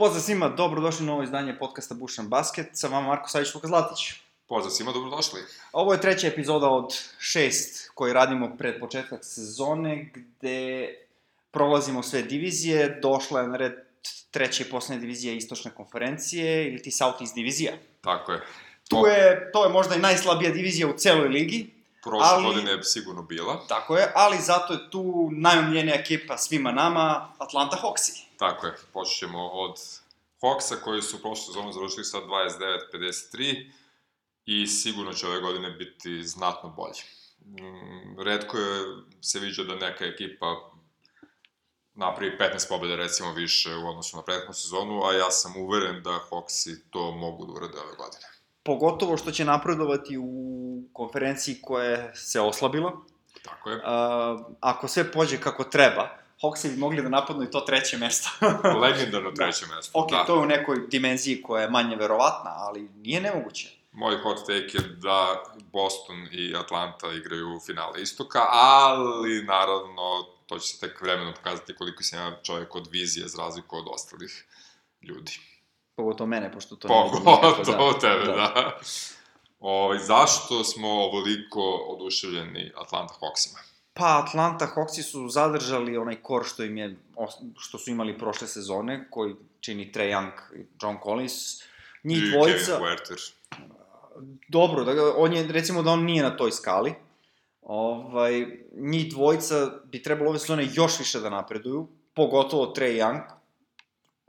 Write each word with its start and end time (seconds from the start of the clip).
Pozdrav 0.00 0.22
svima, 0.22 0.48
dobrodošli 0.48 1.04
u 1.04 1.06
novo 1.06 1.22
izdanje 1.22 1.58
podcasta 1.58 1.94
Bušan 1.94 2.28
Basket, 2.28 2.66
sa 2.72 2.88
vama 2.88 3.06
Marko 3.06 3.28
Savić 3.28 3.54
Luka 3.54 3.66
Zlatić. 3.66 3.98
Pozdrav 4.48 4.70
svima, 4.70 4.92
dobrodošli. 4.92 5.40
Ovo 5.72 5.92
je 5.92 6.00
treća 6.00 6.26
epizoda 6.26 6.68
od 6.68 6.94
šest 7.18 7.90
koji 7.94 8.12
radimo 8.12 8.56
pred 8.58 8.80
početak 8.80 9.24
sezone, 9.24 10.10
gde 10.14 10.88
prolazimo 11.50 12.02
sve 12.02 12.22
divizije, 12.22 12.98
došla 13.02 13.40
je 13.40 13.48
na 13.48 13.56
red 13.56 13.72
treća 14.30 14.64
i 14.64 14.70
poslednja 14.70 15.00
divizija 15.00 15.34
istočne 15.34 15.70
konferencije, 15.70 16.68
ili 16.68 16.82
ti 16.82 16.90
Southeast 16.90 17.34
divizija. 17.34 17.72
Tako 18.00 18.32
je. 18.32 18.40
Tu 18.88 19.06
je, 19.06 19.50
to 19.52 19.64
je 19.64 19.70
možda 19.70 19.94
i 19.94 20.00
najslabija 20.00 20.50
divizija 20.50 20.88
u 20.88 20.96
celoj 20.96 21.28
ligi, 21.28 21.70
Prošle 22.02 22.28
ali- 22.28 22.44
godine 22.44 22.70
je 22.70 22.82
sigurno 22.84 23.22
bila. 23.22 23.66
tako 23.68 23.96
je, 23.96 24.12
ali 24.14 24.38
zato 24.38 24.72
je 24.72 24.90
tu 24.90 25.28
najomljenija 25.32 25.94
ekipa 25.94 26.38
svima 26.38 26.72
nama, 26.72 27.32
Atlanta 27.38 27.76
Hawksi. 27.76 28.22
Tako 28.38 28.66
je, 28.66 28.76
počet 28.92 29.18
ćemo 29.18 29.48
od 29.48 29.76
Hawksa 30.40 30.74
koji 30.84 31.02
su 31.02 31.20
prošlu 31.22 31.44
sezonu 31.46 31.72
završili 31.72 32.04
sa 32.04 32.18
29-53 32.18 33.70
i 34.46 34.66
sigurno 34.66 35.12
će 35.12 35.26
ove 35.26 35.40
godine 35.40 35.70
biti 35.70 36.22
znatno 36.24 36.68
bolji. 36.68 37.02
Mm, 37.46 38.20
Redko 38.22 38.56
je 38.58 38.80
se 39.20 39.38
viđa 39.38 39.64
da 39.64 39.74
neka 39.74 40.04
ekipa 40.04 40.70
napravi 41.94 42.36
15 42.38 42.68
pobjeda 42.68 42.96
recimo 42.96 43.32
više 43.32 43.74
u 43.74 43.88
odnosu 43.88 44.16
na 44.16 44.22
prethodnu 44.22 44.54
sezonu, 44.54 45.04
a 45.04 45.12
ja 45.12 45.30
sam 45.30 45.56
uveren 45.56 46.02
da 46.02 46.20
Hawksi 46.30 46.76
to 46.90 47.12
mogu 47.12 47.46
da 47.46 47.52
urade 47.52 47.78
ove 47.78 47.96
godine. 47.96 48.26
Pogotovo 48.62 49.16
što 49.16 49.30
će 49.30 49.44
napredovati 49.44 50.18
u 50.18 50.60
konferenciji 50.92 51.56
koja 51.62 52.14
se 52.14 52.40
oslabila. 52.40 52.92
Tako 53.42 53.70
je. 53.70 53.76
Uh, 53.76 53.82
ako 54.60 54.88
sve 54.88 55.12
pođe 55.12 55.40
kako 55.40 55.64
treba, 55.64 56.20
Hawksi 56.42 56.70
bi 56.70 56.76
mogli 56.76 57.02
da 57.02 57.08
napadnu 57.08 57.42
i 57.42 57.50
to 57.50 57.60
treće 57.60 57.98
mesto. 57.98 58.30
Legendarno 58.82 59.30
treće 59.30 59.66
mesto. 59.76 59.98
ok, 59.98 60.10
da. 60.10 60.24
to 60.24 60.34
je 60.34 60.40
u 60.40 60.46
nekoj 60.46 60.86
dimenziji 60.88 61.42
koja 61.42 61.62
je 61.62 61.70
manje 61.70 61.96
verovatna, 61.96 62.50
ali 62.56 62.88
nije 62.94 63.20
nemoguće. 63.20 63.68
Moj 63.92 64.18
hot 64.22 64.38
take 64.46 64.78
je 64.78 64.96
da 64.96 65.42
Boston 65.72 66.28
i 66.32 66.54
Atlanta 66.56 67.12
igraju 67.12 67.60
finale 67.66 68.02
istoka, 68.02 68.40
ali 68.50 69.42
naravno 69.44 70.26
to 70.46 70.58
će 70.58 70.68
se 70.68 70.80
tek 70.80 71.02
vremenom 71.02 71.34
pokazati 71.34 71.74
koliko 71.74 72.02
sam 72.02 72.18
ja 72.18 72.42
čovjek 72.42 72.74
od 72.74 72.88
vizije 72.90 73.28
za 73.28 73.42
razliku 73.42 73.76
od 73.76 73.84
ostalih 73.90 74.46
ljudi. 75.02 75.40
Pogotovo 76.00 76.28
mene, 76.28 76.52
pošto 76.52 76.76
to 76.76 76.88
Pogotovo 76.88 77.52
nikako, 77.60 77.92
tebe, 78.00 78.24
da. 78.26 78.32
da. 78.32 78.78
Ove, 79.60 79.98
zašto 79.98 80.64
smo 80.64 80.88
ovoliko 80.88 81.60
oduševljeni 81.88 82.72
Atlanta 82.76 83.14
Hawksima? 83.20 83.58
Pa, 83.92 84.24
Atlanta 84.26 84.66
Hawksi 84.66 85.02
su 85.02 85.28
zadržali 85.28 85.96
onaj 85.96 86.22
kor 86.22 86.44
što 86.44 86.64
im 86.64 86.76
je, 86.76 86.96
što 87.58 87.78
su 87.78 87.90
imali 87.90 88.18
prošle 88.18 88.48
sezone, 88.48 89.06
koji 89.10 89.34
čini 89.60 89.92
Trae 89.92 90.08
Young 90.08 90.32
i 90.56 90.66
John 90.82 90.96
Collins. 91.04 91.34
Njih 92.04 92.22
I 92.22 92.30
dvojica... 92.30 92.64
Kevin 92.64 92.80
Huerter. 92.80 93.16
dobro, 94.48 94.84
da, 94.84 94.92
on 95.16 95.32
je, 95.32 95.46
recimo 95.52 95.82
da 95.82 95.90
on 95.90 96.04
nije 96.04 96.22
na 96.22 96.36
toj 96.36 96.52
skali. 96.52 96.94
Ovaj, 97.62 98.46
njih 98.76 99.10
dvojica 99.10 99.70
bi 99.84 100.02
trebalo 100.02 100.30
ove 100.30 100.38
sezone 100.38 100.68
još 100.72 100.98
više 100.98 101.20
da 101.20 101.30
napreduju, 101.30 101.88
pogotovo 102.14 102.66
Trae 102.66 102.92
Young, 102.92 103.39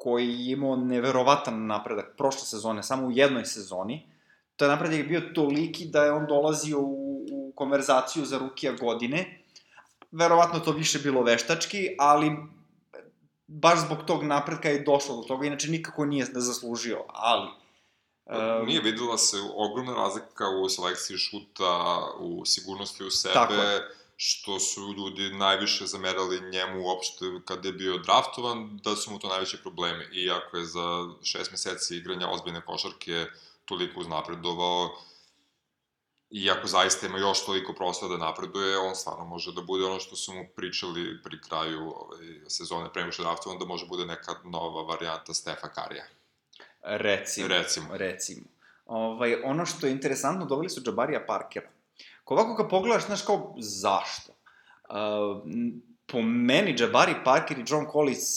koji 0.01 0.27
je 0.27 0.51
imao 0.51 0.75
neverovatan 0.75 1.65
napredak 1.67 2.13
prošle 2.17 2.41
sezone, 2.41 2.83
samo 2.83 3.07
u 3.07 3.11
jednoj 3.11 3.45
sezoni. 3.45 4.07
To 4.55 4.65
je 4.65 4.69
napredak 4.69 5.07
bio 5.07 5.21
toliki 5.35 5.85
da 5.85 6.03
je 6.03 6.11
on 6.11 6.25
dolazio 6.29 6.79
u, 6.79 7.25
u 7.31 7.53
konverzaciju 7.55 8.25
za 8.25 8.37
rukija 8.37 8.71
godine. 8.71 9.43
Verovatno 10.11 10.59
to 10.59 10.71
više 10.71 10.99
bilo 10.99 11.21
veštački, 11.23 11.95
ali 11.99 12.31
baš 13.47 13.79
zbog 13.79 13.97
tog 14.07 14.23
napredka 14.23 14.69
je 14.69 14.83
došlo 14.83 15.15
do 15.15 15.21
toga, 15.21 15.47
inače 15.47 15.69
nikako 15.69 16.05
nije 16.05 16.25
da 16.25 16.39
zaslužio, 16.39 17.03
ali... 17.07 17.49
em, 18.25 18.65
Nije 18.65 18.81
videla 18.81 19.17
se 19.17 19.37
ogromna 19.55 19.93
razlika 19.93 20.49
u 20.63 20.69
selekciji 20.69 21.17
šuta, 21.17 22.01
u 22.19 22.45
sigurnosti 22.45 23.03
u 23.03 23.09
sebe, 23.09 23.33
Tako 23.33 23.53
je. 23.53 24.00
Što 24.23 24.59
su 24.59 24.93
ljudi 24.97 25.33
najviše 25.33 25.85
zamerali 25.85 26.51
njemu 26.51 26.83
uopšte 26.85 27.25
kada 27.45 27.67
je 27.67 27.73
bio 27.73 27.97
draftovan, 27.97 28.79
da 28.83 28.95
su 28.95 29.11
mu 29.11 29.19
to 29.19 29.27
najveći 29.27 29.57
problemi. 29.61 30.05
Iako 30.13 30.57
je 30.57 30.65
za 30.65 31.09
šest 31.23 31.51
meseci 31.51 31.97
igranja 31.97 32.29
ozbiljne 32.29 32.61
košarke 32.61 33.25
toliko 33.65 33.99
uznapredovao, 33.99 34.89
iako 36.31 36.67
zaista 36.67 37.07
ima 37.07 37.17
još 37.17 37.45
toliko 37.45 37.73
prostora 37.73 38.17
da 38.17 38.25
napreduje, 38.25 38.77
on 38.77 38.95
stvarno 38.95 39.25
može 39.25 39.53
da 39.53 39.61
bude 39.61 39.85
ono 39.85 39.99
što 39.99 40.15
su 40.15 40.33
mu 40.33 40.45
pričali 40.55 41.23
pri 41.23 41.41
kraju 41.41 41.81
ovaj, 41.81 42.19
sezone 42.47 42.93
pre 42.93 43.01
nego 43.01 43.11
što 43.11 43.23
draftovan, 43.23 43.59
da 43.59 43.65
može 43.65 43.87
bude 43.87 44.05
neka 44.05 44.35
nova 44.43 44.83
varijanta 44.83 45.33
Stefa 45.33 45.67
Karija. 45.67 46.03
Recimo. 46.83 47.47
Recimo. 47.47 47.87
Recimo. 47.97 48.45
Ovaj, 48.85 49.41
ono 49.43 49.65
što 49.65 49.87
je 49.87 49.91
interesantno, 49.91 50.45
doveli 50.45 50.69
su 50.69 50.81
Jabarija 50.85 51.25
Parkera. 51.27 51.80
Ko 52.31 52.35
ovako 52.35 52.55
kad 52.55 52.69
pogledaš, 52.69 53.05
znaš 53.05 53.21
kao, 53.21 53.55
zašto? 53.57 54.31
Uh, 54.89 54.95
po 56.05 56.21
meni, 56.21 56.75
Jabari 56.79 57.15
Parker 57.23 57.59
i 57.59 57.63
John 57.67 57.85
Collins 57.91 58.27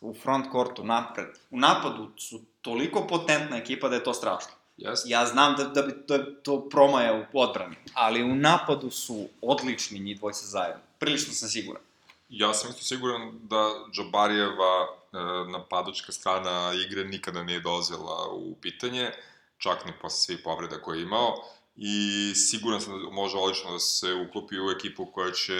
u 0.00 0.14
front 0.14 0.46
courtu 0.52 0.84
napred, 0.84 1.26
u 1.50 1.58
napadu 1.58 2.10
su 2.16 2.40
toliko 2.62 3.06
potentna 3.06 3.56
ekipa 3.56 3.88
da 3.88 3.94
je 3.94 4.04
to 4.04 4.14
strašno. 4.14 4.50
Jeste? 4.76 5.08
Ja 5.08 5.26
znam 5.26 5.54
da, 5.56 5.64
da 5.64 5.82
bi 5.82 5.92
to, 6.06 6.18
to 6.18 6.68
promaja 6.68 7.26
u 7.32 7.40
odbrani, 7.40 7.76
ali 7.94 8.22
u 8.22 8.34
napadu 8.34 8.90
su 8.90 9.28
odlični 9.42 9.98
njih 9.98 10.18
dvojca 10.18 10.46
zajedno. 10.46 10.82
Prilično 10.98 11.32
sam 11.32 11.48
siguran. 11.48 11.82
Ja 12.28 12.54
sam 12.54 12.70
isto 12.70 12.82
siguran 12.82 13.38
da 13.42 13.70
Džabarijeva 13.92 14.82
e, 14.82 15.16
napadačka 15.50 16.12
strana 16.12 16.72
igre 16.86 17.04
nikada 17.04 17.42
nije 17.42 17.60
dolazila 17.60 18.28
u 18.32 18.54
pitanje, 18.60 19.10
čak 19.58 19.84
ni 19.86 19.92
posle 20.02 20.16
svih 20.16 20.40
povreda 20.44 20.82
koje 20.82 20.98
je 20.98 21.02
imao, 21.02 21.34
i 21.80 22.34
siguran 22.34 22.80
sam 22.80 23.02
da 23.02 23.10
može 23.10 23.36
odlično 23.36 23.72
da 23.72 23.78
se 23.78 24.14
uklopi 24.14 24.60
u 24.60 24.70
ekipu 24.70 25.06
koja 25.12 25.32
će 25.32 25.54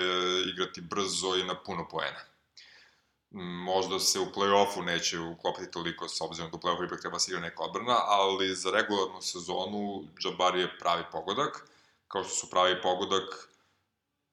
igrati 0.53 0.81
brzo 0.81 1.37
i 1.37 1.45
na 1.45 1.55
puno 1.63 1.89
poena. 1.89 2.21
Možda 3.65 3.99
se 4.01 4.21
u 4.21 4.27
play-offu 4.27 4.85
neće 4.85 5.19
uklopiti 5.19 5.71
toliko, 5.71 6.09
s 6.09 6.21
obzirom 6.21 6.51
da 6.51 6.57
u 6.57 6.61
play-offu 6.61 6.87
ipak 6.87 7.01
treba 7.01 7.19
se 7.19 7.31
igra 7.31 7.41
neka 7.41 7.63
odbrana, 7.63 7.97
ali 8.07 8.55
za 8.55 8.71
regularnu 8.71 9.23
sezonu 9.23 10.05
Džabari 10.19 10.61
je 10.61 10.79
pravi 10.79 11.05
pogodak, 11.13 11.69
kao 12.09 12.25
što 12.25 12.35
su 12.35 12.51
pravi 12.51 12.83
pogodak 12.83 13.49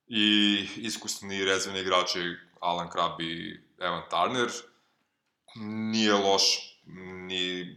i 0.08 0.68
iskusni 0.76 1.46
rezervni 1.46 1.80
igrači 1.80 2.36
Alan 2.60 2.90
Krab 2.90 3.22
i 3.22 3.60
Evan 3.80 4.04
Turner. 4.10 4.52
Nije 5.92 6.14
loš 6.14 6.44
ni, 7.28 7.76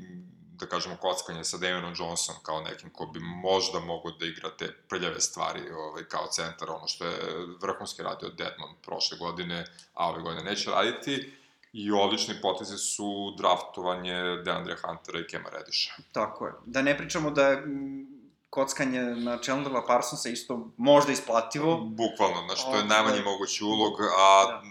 da 0.60 0.66
kažemo, 0.66 0.96
kockanje 0.96 1.44
sa 1.44 1.56
Damianom 1.56 1.94
Johnson 1.98 2.36
kao 2.42 2.60
nekim 2.60 2.90
ko 2.90 3.06
bi 3.06 3.20
možda 3.20 3.80
mogao 3.80 4.12
da 4.12 4.26
igra 4.26 4.50
te 4.58 4.72
prljave 4.88 5.20
stvari 5.20 5.70
ovaj, 5.70 6.04
kao 6.04 6.26
centar, 6.26 6.70
ono 6.70 6.86
što 6.86 7.04
je 7.04 7.18
vrhunski 7.60 8.02
radio 8.02 8.28
Deadman 8.28 8.74
prošle 8.82 9.18
godine, 9.18 9.64
a 9.94 10.08
ove 10.08 10.22
godine 10.22 10.50
neće 10.50 10.70
raditi. 10.70 11.32
I 11.72 11.92
odlični 11.92 12.34
potezi 12.42 12.78
su 12.78 13.34
draftovanje 13.38 14.42
Deandre 14.44 14.76
Huntera 14.82 15.20
i 15.20 15.26
Kema 15.26 15.48
Rediša. 15.50 15.94
Tako 16.12 16.46
je. 16.46 16.52
Da 16.66 16.82
ne 16.82 16.98
pričamo 16.98 17.30
da 17.30 17.46
je 17.46 17.56
mm, 17.56 18.06
kockanje 18.50 19.00
na 19.00 19.38
Chandlera 19.38 19.82
Parsonsa 19.86 20.28
isto 20.28 20.70
možda 20.76 21.12
isplativo. 21.12 21.76
Bukvalno, 21.76 22.46
znači, 22.46 22.62
to 22.62 22.76
je 22.76 22.84
najmanji 22.84 23.22
mogući 23.22 23.64
ulog, 23.64 24.00
a 24.00 24.46
da. 24.46 24.62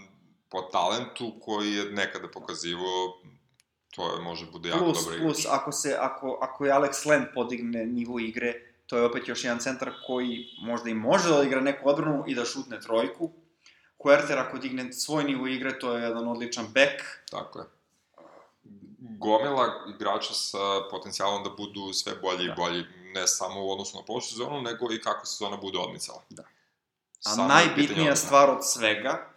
po 0.48 0.62
talentu 0.62 1.34
koji 1.40 1.72
je 1.72 1.84
nekada 1.84 2.28
pokazivo, 2.28 3.20
to 3.90 4.14
je, 4.14 4.20
može 4.20 4.46
bude 4.52 4.68
jako 4.68 4.84
Plus, 4.84 5.04
dobro 5.04 5.18
plus, 5.20 5.38
igrač. 5.38 5.54
ako, 5.60 5.72
se, 5.72 5.96
ako, 6.00 6.38
ako 6.42 6.64
je 6.64 6.72
Alex 6.72 7.06
Len 7.08 7.26
podigne 7.34 7.86
nivo 7.86 8.18
igre, 8.18 8.54
to 8.86 8.96
je 8.96 9.04
opet 9.04 9.28
još 9.28 9.44
jedan 9.44 9.58
centar 9.58 9.90
koji 10.06 10.46
možda 10.62 10.90
i 10.90 10.94
može 10.94 11.28
da 11.28 11.42
igra 11.42 11.60
neku 11.60 11.88
odbranu 11.88 12.24
i 12.26 12.34
da 12.34 12.44
šutne 12.44 12.80
trojku. 12.80 13.30
Huerter 14.02 14.38
ako 14.38 14.58
digne 14.58 14.92
svoj 14.92 15.24
nivo 15.24 15.46
igre, 15.46 15.78
to 15.78 15.96
je 15.96 16.02
jedan 16.02 16.28
odličan 16.28 16.66
bek. 16.74 17.02
Tako 17.30 17.58
je. 17.58 17.64
Gomila 18.98 19.84
igrača 19.94 20.34
sa 20.34 20.58
potencijalom 20.90 21.44
da 21.44 21.50
budu 21.50 21.92
sve 21.92 22.14
bolji 22.22 22.46
Da. 22.46 22.52
i 22.52 22.56
bolji, 22.56 22.84
ne 23.14 23.26
samo 23.26 23.64
u 23.66 23.70
odnosu 23.72 23.96
na 23.96 24.02
prošlu 24.04 24.30
sezonu, 24.30 24.60
nego 24.62 24.92
i 24.92 25.00
kako 25.00 25.26
sezona 25.26 25.56
bude 25.56 25.78
odmicala. 25.78 26.22
Da. 26.30 26.42
A 26.42 27.30
Samo 27.30 27.48
najbitnija 27.48 28.16
stvar 28.16 28.50
od 28.50 28.58
svega 28.66 29.30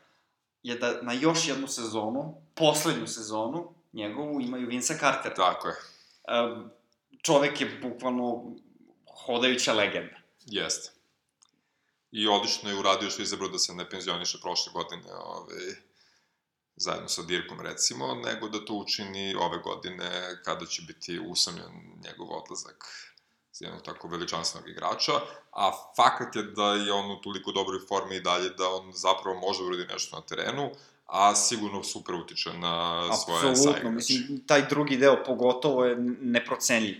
je 0.64 0.76
da 0.76 1.02
na 1.02 1.14
još 1.14 1.48
jednu 1.48 1.68
sezonu, 1.68 2.36
poslednju 2.56 3.08
sezonu, 3.08 3.74
njegovu 3.94 4.42
imaju 4.42 4.68
Vince 4.68 4.98
Cartera. 5.00 5.36
Tako 5.36 5.68
je, 5.68 5.76
čovek 7.22 7.62
je 7.62 7.80
bukvalno 7.82 8.56
hodajuća 9.26 9.74
legenda. 9.74 10.18
jeste. 10.46 10.92
I 12.12 12.28
odlično 12.28 12.70
je 12.70 12.80
uradio 12.80 13.10
što 13.10 13.22
je 13.22 13.24
izabrao 13.24 13.50
da 13.50 13.60
se 13.60 13.74
ne 13.74 13.90
penzioniše 13.90 14.38
prošle 14.42 14.74
godine, 14.74 15.14
ovaj, 15.14 15.58
zajedno 16.76 17.08
sa 17.08 17.22
Dirkom 17.22 17.62
recimo, 17.62 18.16
nego 18.16 18.50
da 18.50 18.66
to 18.66 18.74
učini 18.74 19.36
ove 19.36 19.58
godine 19.58 20.10
kada 20.46 20.66
će 20.66 20.82
biti 20.82 21.20
usamljen 21.20 21.72
njegov 22.04 22.28
odlazak 22.32 22.86
za 23.52 23.66
jednog 23.66 23.84
tako 23.84 24.08
veličanstvenog 24.08 24.70
igrača, 24.70 25.12
a 25.52 25.72
fakat 25.96 26.36
je 26.36 26.44
da 26.44 26.74
je 26.74 26.94
on 26.94 27.12
u 27.12 27.22
toliko 27.22 27.52
dobroj 27.52 27.80
formi 27.88 28.16
i 28.16 28.22
dalje 28.22 28.50
da 28.50 28.70
on 28.70 28.92
zapravo 28.94 29.40
može 29.40 29.60
da 29.60 29.66
uradi 29.66 29.94
nešto 29.94 30.16
na 30.16 30.26
terenu, 30.26 30.72
a 31.12 31.36
sigurno 31.36 31.84
super 31.84 32.16
utiče 32.16 32.50
na 32.54 33.04
svoje 33.14 33.38
Apsolutno, 33.38 33.64
saigrače. 33.64 33.90
mislim, 33.90 34.44
taj 34.48 34.68
drugi 34.68 34.98
deo 34.98 35.24
pogotovo 35.26 35.86
je 35.86 35.96
neprocenljiv. 36.22 36.98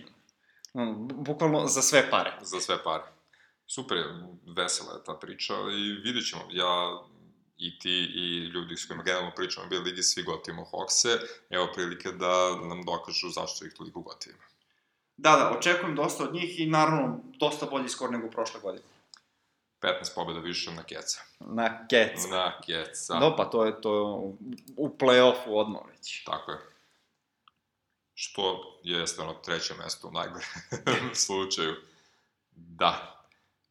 Bukvalno 1.10 1.66
za 1.66 1.82
sve 1.82 2.10
pare. 2.10 2.32
Za 2.42 2.60
sve 2.60 2.82
pare. 2.84 3.04
Super 3.66 3.96
je, 3.96 4.04
vesela 4.56 4.92
je 4.94 5.04
ta 5.04 5.14
priča 5.14 5.54
i 5.54 5.92
vidjet 5.92 6.28
ćemo. 6.28 6.42
Ja 6.50 7.02
i 7.56 7.78
ti 7.78 8.10
i 8.14 8.50
ljudi 8.54 8.76
s 8.76 8.86
kojima 8.86 9.02
generalno 9.02 9.32
pričamo 9.36 9.66
u 9.66 9.70
B 9.70 9.78
ligi 9.78 10.02
svi 10.02 10.22
gotivimo 10.22 10.66
Hawkse, 10.72 11.18
evo 11.50 11.68
prilike 11.74 12.12
da 12.12 12.56
nam 12.68 12.82
dokažu 12.84 13.28
zašto 13.28 13.64
ih 13.64 13.72
toliko 13.72 14.00
gotivimo. 14.00 14.42
Da, 15.16 15.30
da, 15.30 15.58
očekujem 15.58 15.96
dosta 15.96 16.24
od 16.24 16.34
njih 16.34 16.60
i 16.60 16.66
naravno 16.66 17.20
dosta 17.38 17.66
bolji 17.66 17.88
skor 17.88 18.10
nego 18.10 18.30
prošle 18.30 18.60
godine. 18.60 18.84
15 19.82 20.14
pobjeda 20.14 20.40
više 20.40 20.70
na 20.70 20.82
Keca. 20.82 21.20
Na 21.40 21.86
Cats. 21.90 22.30
Na 22.30 22.60
Keca. 22.66 23.14
No, 23.14 23.36
pa 23.36 23.44
to 23.44 23.64
je 23.64 23.80
to 23.80 23.94
je 23.94 24.00
u, 24.76 24.96
play-offu 24.98 25.48
odmah 25.48 25.82
već. 25.88 26.24
Tako 26.24 26.52
je. 26.52 26.58
Što 28.14 28.60
jeste 28.82 29.22
ono 29.22 29.32
treće 29.32 29.74
mesto 29.74 30.08
u 30.08 30.10
najgore 30.10 30.44
slučaju. 31.26 31.74
Da. 32.54 33.24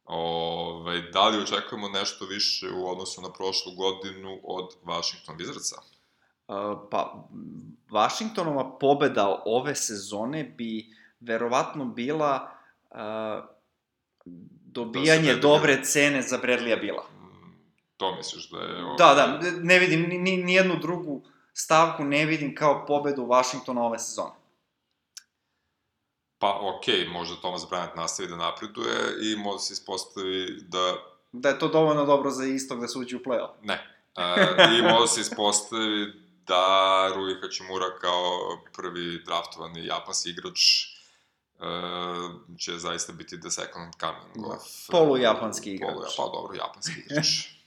Ove, 0.04 1.02
da 1.02 1.28
li 1.28 1.42
očekujemo 1.42 1.88
nešto 1.88 2.24
više 2.24 2.70
u 2.70 2.90
odnosu 2.90 3.22
na 3.22 3.32
prošlu 3.32 3.72
godinu 3.74 4.40
od 4.44 4.70
Washington 4.84 5.36
Wizardsa? 5.38 5.78
Uh, 6.48 6.88
pa, 6.90 7.28
Washingtonova 7.90 8.78
pobeda 8.78 9.42
ove 9.46 9.74
sezone 9.74 10.44
bi 10.44 10.86
verovatno 11.20 11.84
bila 11.84 12.50
uh, 12.90 13.52
dobijanje 14.72 15.34
Da 15.34 15.40
dobre 15.40 15.84
cene 15.84 16.22
za 16.22 16.38
Bradleya 16.38 16.76
Bila. 16.76 17.02
Mm, 17.02 17.54
To 17.96 18.16
misliš 18.16 18.50
da 18.50 18.58
je... 18.58 18.82
Da, 18.98 19.14
da, 19.14 19.40
ne 19.60 19.78
vidim 19.78 20.00
ni, 20.08 20.36
ni, 20.36 20.54
jednu 20.54 20.78
drugu 20.78 21.22
stavku 21.52 22.04
ne 22.04 22.26
vidim 22.26 22.54
kao 22.54 22.86
pobedu 22.86 23.22
Washingtona 23.22 23.82
ove 23.82 23.98
sezone. 23.98 24.34
Pa, 26.38 26.58
okej, 26.60 27.08
možda 27.08 27.36
Thomas 27.36 27.62
Bryant 27.70 27.96
nastavi 27.96 28.28
da 28.28 28.36
napreduje 28.36 28.96
i 29.22 29.36
možda 29.36 29.58
se 29.58 29.72
ispostavi 29.72 30.46
da... 30.62 30.94
Da 31.32 31.48
je 31.48 31.58
to 31.58 31.68
dovoljno 31.68 32.04
dobro 32.04 32.30
za 32.30 32.44
istog 32.44 32.80
da 32.80 32.88
se 32.88 32.98
uđe 32.98 33.16
u 33.16 33.20
play-off. 33.20 33.52
Ne. 33.62 33.74
E, 34.16 34.78
I 34.78 34.82
možda 34.82 35.06
se 35.06 35.20
ispostavi 35.20 36.12
da 36.46 37.08
Rui 37.14 37.34
Hachimura 37.40 37.98
kao 38.00 38.58
prvi 38.76 39.22
draftovani 39.24 39.86
japanski 39.86 40.30
igrač 40.30 40.60
će 42.58 42.78
zaista 42.78 43.12
biti 43.12 43.40
the 43.40 43.50
second 43.50 43.94
coming 44.00 44.48
Da. 44.48 44.54
of... 44.54 44.62
Polujapanski 44.90 45.70
igrač. 45.70 45.92
Polu, 45.92 46.04
pa 46.16 46.36
dobro, 46.36 46.54
japanski 46.56 47.00
igrač. 47.00 47.26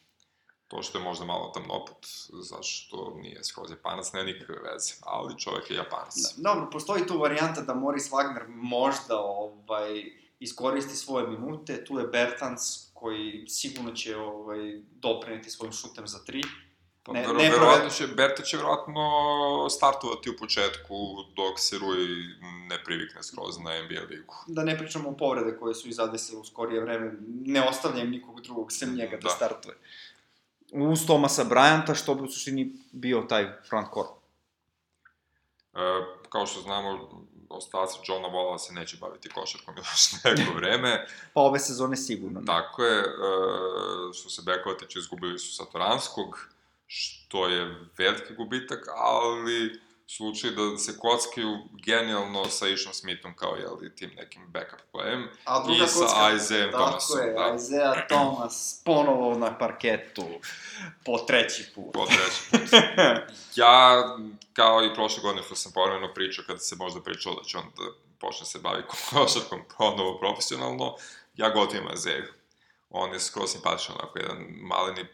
to 0.67 0.81
što 0.81 0.97
je 0.97 1.03
možda 1.03 1.25
malo 1.25 1.51
tamnoput, 1.53 2.07
zašto 2.33 3.13
nije 3.21 3.43
skroz 3.43 3.71
japanac, 3.71 4.13
ne 4.13 4.23
nikakve 4.23 4.55
veze, 4.55 4.93
ali 5.01 5.39
čovek 5.39 5.71
je 5.71 5.75
japanac. 5.75 6.15
Da, 6.15 6.49
dobro, 6.49 6.69
postoji 6.69 7.07
tu 7.07 7.19
varijanta 7.19 7.61
da 7.61 7.73
Morris 7.73 8.11
Wagner 8.11 8.43
možda 8.47 9.19
ovaj, 9.19 10.03
iskoristi 10.39 10.95
svoje 10.95 11.27
minute, 11.27 11.85
tu 11.85 11.99
je 11.99 12.07
Bertans 12.07 12.61
koji 12.93 13.45
sigurno 13.47 13.91
će 13.91 14.17
ovaj, 14.17 14.81
doprineti 14.91 15.49
svojim 15.49 15.73
šutem 15.73 16.07
za 16.07 16.19
tri. 16.25 16.41
Pa, 17.05 17.13
Ne- 17.13 17.21
ne, 17.21 17.27
ne 17.27 17.33
vero, 17.33 17.51
verovatno 17.51 17.89
će, 17.89 18.07
Berta 18.07 18.43
će 18.43 18.57
verovatno 18.57 19.01
startovati 19.69 20.29
u 20.29 20.37
početku 20.37 20.95
dok 21.35 21.59
se 21.59 21.77
Rui 21.77 22.07
ne 22.67 22.83
privikne 22.83 23.23
skroz 23.23 23.57
na 23.57 23.71
NBA 23.79 24.01
ligu. 24.09 24.35
Da 24.47 24.63
ne 24.63 24.77
pričamo 24.77 25.09
o 25.09 25.17
povrede 25.17 25.57
koje 25.57 25.75
su 25.75 25.91
zadesile 25.91 26.39
u 26.39 26.45
skorije 26.45 26.81
vreme, 26.81 27.11
ne 27.45 27.61
ostavljam 27.61 28.09
nikog 28.09 28.41
drugog 28.41 28.71
sem 28.71 28.95
njega 28.95 29.17
da, 29.17 29.21
Da. 29.21 29.29
startuje. 29.29 29.75
Uz 30.73 31.05
Tomasa 31.07 31.43
Bryanta, 31.43 31.95
što 31.95 32.15
bi 32.15 32.23
u 32.23 32.27
suštini 32.27 32.73
bio 32.91 33.21
taj 33.21 33.47
front 33.69 33.87
court. 33.93 34.09
E, 35.73 35.79
kao 36.29 36.45
što 36.45 36.61
znamo, 36.61 37.09
ostaci 37.49 37.97
Johna 38.03 38.27
Walla 38.27 38.57
se 38.57 38.73
neće 38.73 38.97
baviti 38.97 39.29
košarkom 39.29 39.75
još 39.79 40.11
neko 40.23 40.53
vreme. 40.53 41.07
Pa 41.33 41.41
ove 41.41 41.59
sezone 41.59 41.97
sigurno. 41.97 42.39
ne. 42.39 42.45
Tako 42.45 42.83
je, 42.83 42.99
e, 42.99 43.05
što 44.13 44.29
se 44.29 44.41
bekova 44.45 44.77
tiče, 44.77 44.99
izgubili 44.99 45.39
su 45.39 45.55
Satoranskog, 45.55 46.47
što 46.87 47.47
je 47.47 47.75
veliki 47.97 48.33
gubitak, 48.33 48.79
ali 48.95 49.79
u 50.05 50.09
slučaju 50.09 50.53
da 50.53 50.77
se 50.77 50.97
kockaju 50.99 51.57
genijalno 51.85 52.45
sa 52.45 52.67
Isham 52.67 52.93
Smithom 52.93 53.35
kao 53.35 53.55
jeli, 53.55 53.95
tim 53.95 54.11
nekim 54.15 54.41
backup 54.47 54.79
playem 54.93 55.27
A 55.45 55.63
i 55.69 55.87
sa 55.87 55.99
kocka, 55.99 56.31
Isaiah 56.35 56.71
tako 56.71 56.83
Thomasom. 56.85 57.19
je, 57.19 57.33
Da, 57.33 57.55
Isaiah 57.55 58.07
Thomas 58.09 58.81
ponovo 58.85 59.37
na 59.37 59.57
parketu 59.57 60.25
po 61.05 61.17
treći 61.17 61.71
put. 61.75 61.93
po 61.93 62.05
treći 62.05 62.41
put. 62.51 62.79
Ja, 63.55 64.03
kao 64.53 64.83
i 64.85 64.93
prošle 64.95 65.21
godine 65.21 65.43
što 65.43 65.55
sam 65.55 65.71
povremeno 65.71 66.13
pričao, 66.13 66.43
kada 66.47 66.59
se 66.59 66.75
možda 66.75 67.01
pričalo 67.01 67.35
da 67.35 67.43
će 67.43 67.57
on 67.57 67.63
da 67.77 67.83
počne 68.19 68.45
se 68.45 68.59
bavi 68.59 68.83
košarkom 68.87 69.59
ponovo 69.77 70.19
profesionalno, 70.19 70.95
ja 71.35 71.49
gotivim 71.49 71.87
Azeju. 71.91 72.25
On 72.89 73.13
je 73.13 73.19
skoro 73.19 73.47
simpatičan, 73.47 73.95
onako 73.99 74.19
jedan 74.19 74.37
maleni 74.49 75.05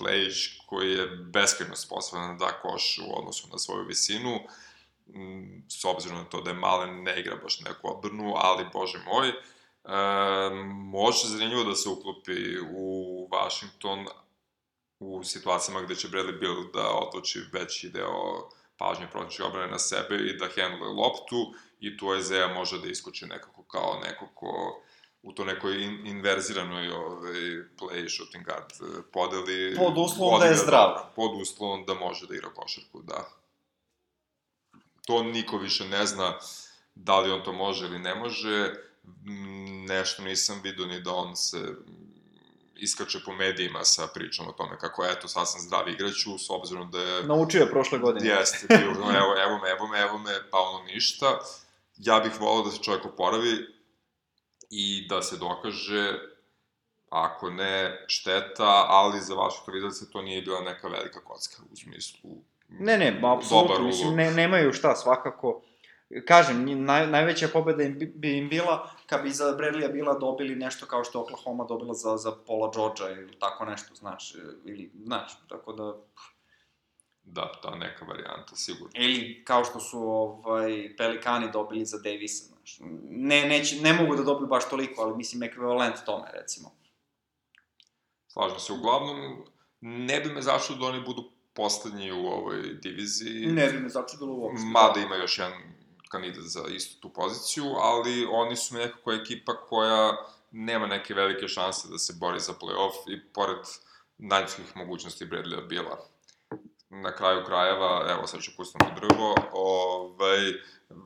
plejić 0.00 0.36
koji 0.66 0.92
je 0.92 1.06
beskreno 1.06 1.76
sposoban 1.76 2.38
da 2.38 2.60
koš 2.62 2.98
u 2.98 3.18
odnosu 3.18 3.48
na 3.52 3.58
svoju 3.58 3.84
visinu, 3.84 4.40
Mm, 5.14 5.62
s 5.68 5.84
obzirom 5.84 6.18
na 6.18 6.24
to 6.24 6.40
da 6.40 6.50
je 6.50 6.56
malen, 6.56 7.02
ne 7.02 7.20
igra 7.20 7.36
baš 7.42 7.60
neku 7.60 7.96
odbrnu, 7.96 8.34
ali, 8.36 8.64
bože 8.72 8.98
moj, 9.06 9.28
e, 9.28 9.34
može 10.74 11.28
zanimljivo 11.28 11.64
da 11.64 11.74
se 11.74 11.88
uklopi 11.88 12.58
u 12.72 13.28
Washington 13.30 14.06
u 14.98 15.24
situacijama 15.24 15.82
gde 15.82 15.94
će 15.94 16.08
Bradley 16.08 16.40
Bill 16.40 16.72
da 16.72 16.88
otloči 16.88 17.40
veći 17.52 17.88
deo 17.88 18.48
pažnje 18.76 19.06
protiv 19.12 19.46
obrane 19.46 19.70
na 19.70 19.78
sebe 19.78 20.16
i 20.16 20.36
da 20.36 20.48
handluje 20.56 20.92
loptu 20.92 21.54
i 21.80 21.96
tu 21.96 22.14
Isaiah 22.14 22.54
može 22.54 22.78
da 22.78 22.88
iskoči 22.88 23.26
nekako 23.26 23.62
kao 23.62 24.00
neko 24.04 24.28
ko 24.34 24.82
u 25.22 25.32
to 25.32 25.44
nekoj 25.44 25.84
in, 25.84 26.06
inverziranoj 26.06 26.90
ovaj, 26.90 27.32
play 27.78 28.08
shooting 28.16 28.44
guard 28.44 28.72
eh, 28.72 29.02
podeli. 29.12 29.76
Pod 29.76 29.98
uslovom 29.98 30.40
da 30.40 30.46
je 30.46 30.50
odigra 30.50 30.64
zdrav. 30.64 30.88
Pod 31.16 31.40
uslovom 31.40 31.84
da 31.86 31.94
može 31.94 32.26
da 32.26 32.34
igra 32.34 32.48
košarku, 32.54 33.02
da. 33.02 33.28
To 35.06 35.22
niko 35.22 35.58
više 35.58 35.84
ne 35.84 36.06
zna 36.06 36.38
da 36.94 37.20
li 37.20 37.30
on 37.30 37.42
to 37.42 37.52
može 37.52 37.86
ili 37.86 37.98
ne 37.98 38.14
može. 38.14 38.74
Nešto 39.88 40.22
nisam 40.22 40.60
vidio 40.62 40.86
ni 40.86 41.00
da 41.00 41.12
on 41.12 41.36
se 41.36 41.58
iskače 42.76 43.18
po 43.24 43.32
medijima 43.32 43.84
sa 43.84 44.06
pričom 44.06 44.48
o 44.48 44.52
tome 44.52 44.78
kako 44.78 45.04
eto 45.04 45.28
sad 45.28 45.50
sam 45.50 45.60
zdrav 45.60 45.88
igraću 45.88 46.38
s 46.38 46.50
obzirom 46.50 46.90
da 46.90 47.00
je 47.00 47.24
Naučio 47.24 47.60
je 47.60 47.70
prošle 47.70 47.98
godine. 47.98 48.28
Jeste, 48.28 48.66
bio, 48.68 48.90
evo, 49.20 49.34
evo 49.44 49.58
me, 49.62 49.70
evo 49.70 49.86
me, 49.86 50.00
evo 50.00 50.18
me, 50.18 50.50
pa 50.50 50.58
ono 50.58 50.84
ništa. 50.84 51.38
Ja 51.96 52.20
bih 52.20 52.40
volao 52.40 52.62
da 52.62 52.70
se 52.70 52.82
čovjek 52.82 53.04
oporavi 53.04 53.79
i 54.70 55.06
da 55.08 55.22
se 55.22 55.36
dokaže, 55.36 56.18
ako 57.10 57.50
ne 57.50 58.04
šteta, 58.08 58.86
ali 58.88 59.20
za 59.20 59.34
vašu 59.34 59.64
televiziju 59.66 60.08
to 60.12 60.22
nije 60.22 60.42
bila 60.42 60.60
neka 60.60 60.88
velika 60.88 61.20
kocka 61.24 61.62
u 61.72 61.76
smislu 61.76 62.30
Ne, 62.68 62.98
ne, 62.98 63.20
apsolutno, 63.24 63.84
mislim, 63.84 64.16
ne, 64.16 64.30
nemaju 64.30 64.72
šta, 64.72 64.96
svakako. 64.96 65.62
Kažem, 66.26 66.84
naj, 66.84 67.06
najveća 67.06 67.48
pobeda 67.48 67.82
im, 67.82 67.98
bi- 68.14 68.38
im 68.38 68.48
bila 68.48 68.90
kad 69.06 69.22
bi 69.22 69.30
za 69.30 69.52
Bradleya 69.52 69.88
bila 69.88 70.18
dobili 70.18 70.56
nešto 70.56 70.86
kao 70.86 71.04
što 71.04 71.20
Oklahoma 71.20 71.64
dobila 71.64 71.94
za, 71.94 72.16
za 72.16 72.32
Paula 72.46 72.70
Georgea 72.74 73.20
ili 73.20 73.38
tako 73.38 73.64
nešto, 73.64 73.94
znaš, 73.94 74.34
ili, 74.64 74.90
znaš, 75.04 75.32
tako 75.48 75.72
da, 75.72 75.94
da, 77.22 77.52
ta 77.62 77.74
neka 77.74 78.04
varijanta, 78.04 78.56
sigurno. 78.56 78.92
ili 78.94 79.44
kao 79.44 79.64
što 79.64 79.80
su 79.80 79.98
ovaj, 79.98 80.94
Pelikani 80.96 81.50
dobili 81.52 81.84
za 81.84 81.98
Davisa. 81.98 82.54
Ne, 83.10 83.48
neće, 83.48 83.80
ne 83.80 83.92
mogu 83.92 84.16
da 84.16 84.22
dobiju 84.22 84.48
baš 84.48 84.68
toliko, 84.70 85.02
ali 85.02 85.16
mislim 85.16 85.42
ekvivalent 85.42 85.96
tome, 86.06 86.28
recimo. 86.32 86.74
Slažem 88.28 88.58
se, 88.58 88.72
uglavnom, 88.72 89.44
ne 89.80 90.20
bi 90.20 90.32
me 90.32 90.42
zašlo 90.42 90.76
da 90.76 90.86
oni 90.86 91.00
budu 91.00 91.30
poslednji 91.54 92.12
u 92.12 92.26
ovoj 92.26 92.62
diviziji. 92.82 93.46
Ne 93.46 93.66
bi 93.72 93.78
me 93.78 93.88
začudilo 93.88 94.32
uopšte. 94.32 94.66
Mada 94.66 95.00
ima 95.00 95.16
još 95.16 95.38
jedan 95.38 95.52
kandidat 96.08 96.44
za 96.44 96.60
istu 96.70 97.00
tu 97.00 97.12
poziciju, 97.12 97.64
ali 97.64 98.26
oni 98.30 98.56
su 98.56 98.74
nekako 98.74 99.12
ekipa 99.12 99.56
koja 99.56 100.16
nema 100.50 100.86
neke 100.86 101.14
velike 101.14 101.48
šanse 101.48 101.88
da 101.88 101.98
se 101.98 102.12
bori 102.20 102.40
za 102.40 102.52
play-off 102.52 103.14
i 103.14 103.32
pored 103.32 103.58
najljudskih 104.18 104.76
mogućnosti 104.76 105.26
Bradleya 105.26 105.60
bila. 105.60 106.06
Na 106.90 107.12
kraju 107.12 107.44
krajeva, 107.46 108.06
evo 108.10 108.26
sad 108.26 108.40
ću 108.40 108.50
pustim 108.56 108.80
u 108.86 109.00
drvo, 109.00 109.34
ovaj, 109.52 110.38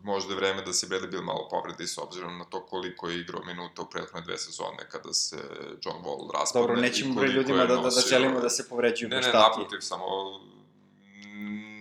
možda 0.02 0.32
je 0.32 0.36
vreme 0.36 0.62
da 0.62 0.72
se 0.72 0.86
Bradley 0.86 1.10
Bill 1.10 1.22
malo 1.22 1.48
povredi 1.50 1.86
s 1.86 1.98
obzirom 1.98 2.38
na 2.38 2.44
to 2.44 2.66
koliko 2.66 3.08
je 3.08 3.20
igrao 3.20 3.44
minuta 3.44 3.82
u 3.82 3.90
prethodne 3.90 4.20
dve 4.20 4.38
sezone 4.38 4.88
kada 4.90 5.12
se 5.12 5.36
John 5.82 5.96
Wall 6.04 6.32
raspadne. 6.38 6.66
Dobro, 6.66 6.82
nećemo 6.82 7.14
bre 7.14 7.28
ljudima 7.28 7.64
da, 7.64 7.76
da, 7.76 7.82
da 7.82 8.00
želimo 8.08 8.40
da 8.40 8.50
se 8.50 8.68
povređuju. 8.68 9.08
Ne, 9.08 9.16
pa 9.16 9.20
ne, 9.20 9.28
šta 9.28 9.30
ti 9.30 9.36
je? 9.36 9.48
naprotiv, 9.48 9.80
samo 9.80 10.04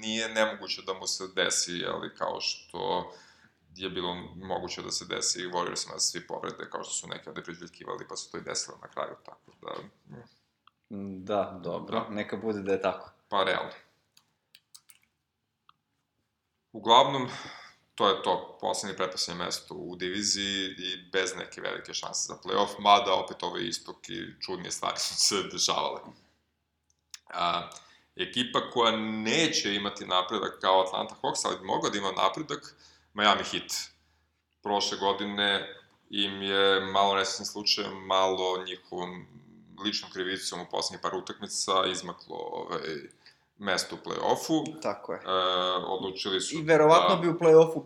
nije 0.02 0.30
nemoguće 0.30 0.82
da 0.82 0.94
mu 0.94 1.08
se 1.08 1.28
desi, 1.36 1.86
ali 1.94 2.16
kao 2.16 2.42
što 2.42 3.12
je 3.76 3.90
bilo 3.90 4.16
moguće 4.36 4.82
da 4.82 4.92
se 4.92 5.06
desi 5.06 5.42
i 5.42 5.48
Warriorsima 5.48 6.00
svi 6.00 6.28
povrede, 6.28 6.70
kao 6.72 6.84
što 6.84 6.94
su 6.94 7.08
neki 7.08 7.30
ovde 7.30 7.44
priželjkivali, 7.44 8.06
pa 8.10 8.16
su 8.16 8.32
to 8.32 8.38
i 8.38 8.42
desilo 8.42 8.78
na 8.82 8.88
kraju, 8.88 9.16
tako 9.26 9.52
da, 9.62 9.72
mm, 10.90 11.26
Da, 11.26 11.60
dobro, 11.64 12.00
Da. 12.00 12.10
neka 12.10 12.38
bude 12.38 12.60
da 12.60 12.72
je 12.72 12.82
tako. 12.82 13.10
pa 13.30 13.44
realno. 13.44 13.72
Uglavnom, 16.74 17.30
to 17.96 18.10
je 18.10 18.24
to, 18.24 18.58
poslednje 18.62 18.98
pretposlednje 18.98 19.44
mesto 19.44 19.74
u 19.74 19.96
diviziji 19.96 20.76
i 20.78 21.10
bez 21.12 21.36
neke 21.36 21.62
velike 21.62 21.94
šanse 21.94 22.28
za 22.28 22.38
playoff, 22.44 22.80
mada 22.80 23.14
opet 23.14 23.44
ove 23.44 23.68
istok 23.68 24.10
i 24.10 24.42
čudnije 24.42 24.72
stvari 24.72 25.00
su 25.06 25.16
se 25.16 25.44
dešavale. 25.52 26.00
A, 27.30 27.70
ekipa 28.16 28.70
koja 28.72 28.98
neće 28.98 29.76
imati 29.76 30.06
napredak 30.06 30.60
kao 30.62 30.82
Atlanta 30.82 31.16
Hawks, 31.22 31.46
ali 31.46 31.58
bi 31.58 31.66
mogla 31.66 31.90
da 31.90 31.98
ima 31.98 32.12
napredak, 32.12 32.76
Miami 33.14 33.44
Heat. 33.44 33.72
Prošle 34.64 34.98
godine 34.98 35.76
im 36.10 36.42
je 36.42 36.80
malo 36.80 37.16
nesrećni 37.16 37.46
slučaj, 37.46 37.86
malo 37.90 38.64
njihovom 38.66 39.28
ličnom 39.86 40.12
krivicom 40.12 40.62
u 40.62 40.66
poslednjih 40.72 41.02
par 41.02 41.16
utakmica 41.16 41.72
izmaklo 41.92 42.36
ovaj, 42.38 42.80
mesto 43.58 43.96
u 43.96 44.10
play-offu. 44.10 44.82
Tako 44.82 45.14
je. 45.14 45.20
E, 45.20 45.24
odlučili 45.88 46.42
su 46.42 46.56
I 46.56 46.62
verovatno 46.62 47.16
da, 47.16 47.22
bi 47.22 47.30
u 47.30 47.34
play-offu 47.34 47.84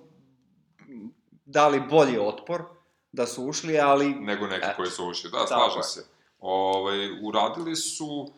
dali 1.46 1.82
bolji 1.90 2.18
otpor 2.20 2.64
da 3.12 3.28
su 3.28 3.46
ušli, 3.46 3.80
ali... 3.80 4.10
nego 4.10 4.48
neki 4.48 4.66
Eto. 4.66 4.76
koji 4.78 4.90
su 4.90 5.08
ušli. 5.08 5.30
Da, 5.32 5.48
slažem 5.48 5.84
se. 5.84 6.06
Ovaj, 6.40 7.10
uradili 7.24 7.76
su, 7.76 8.32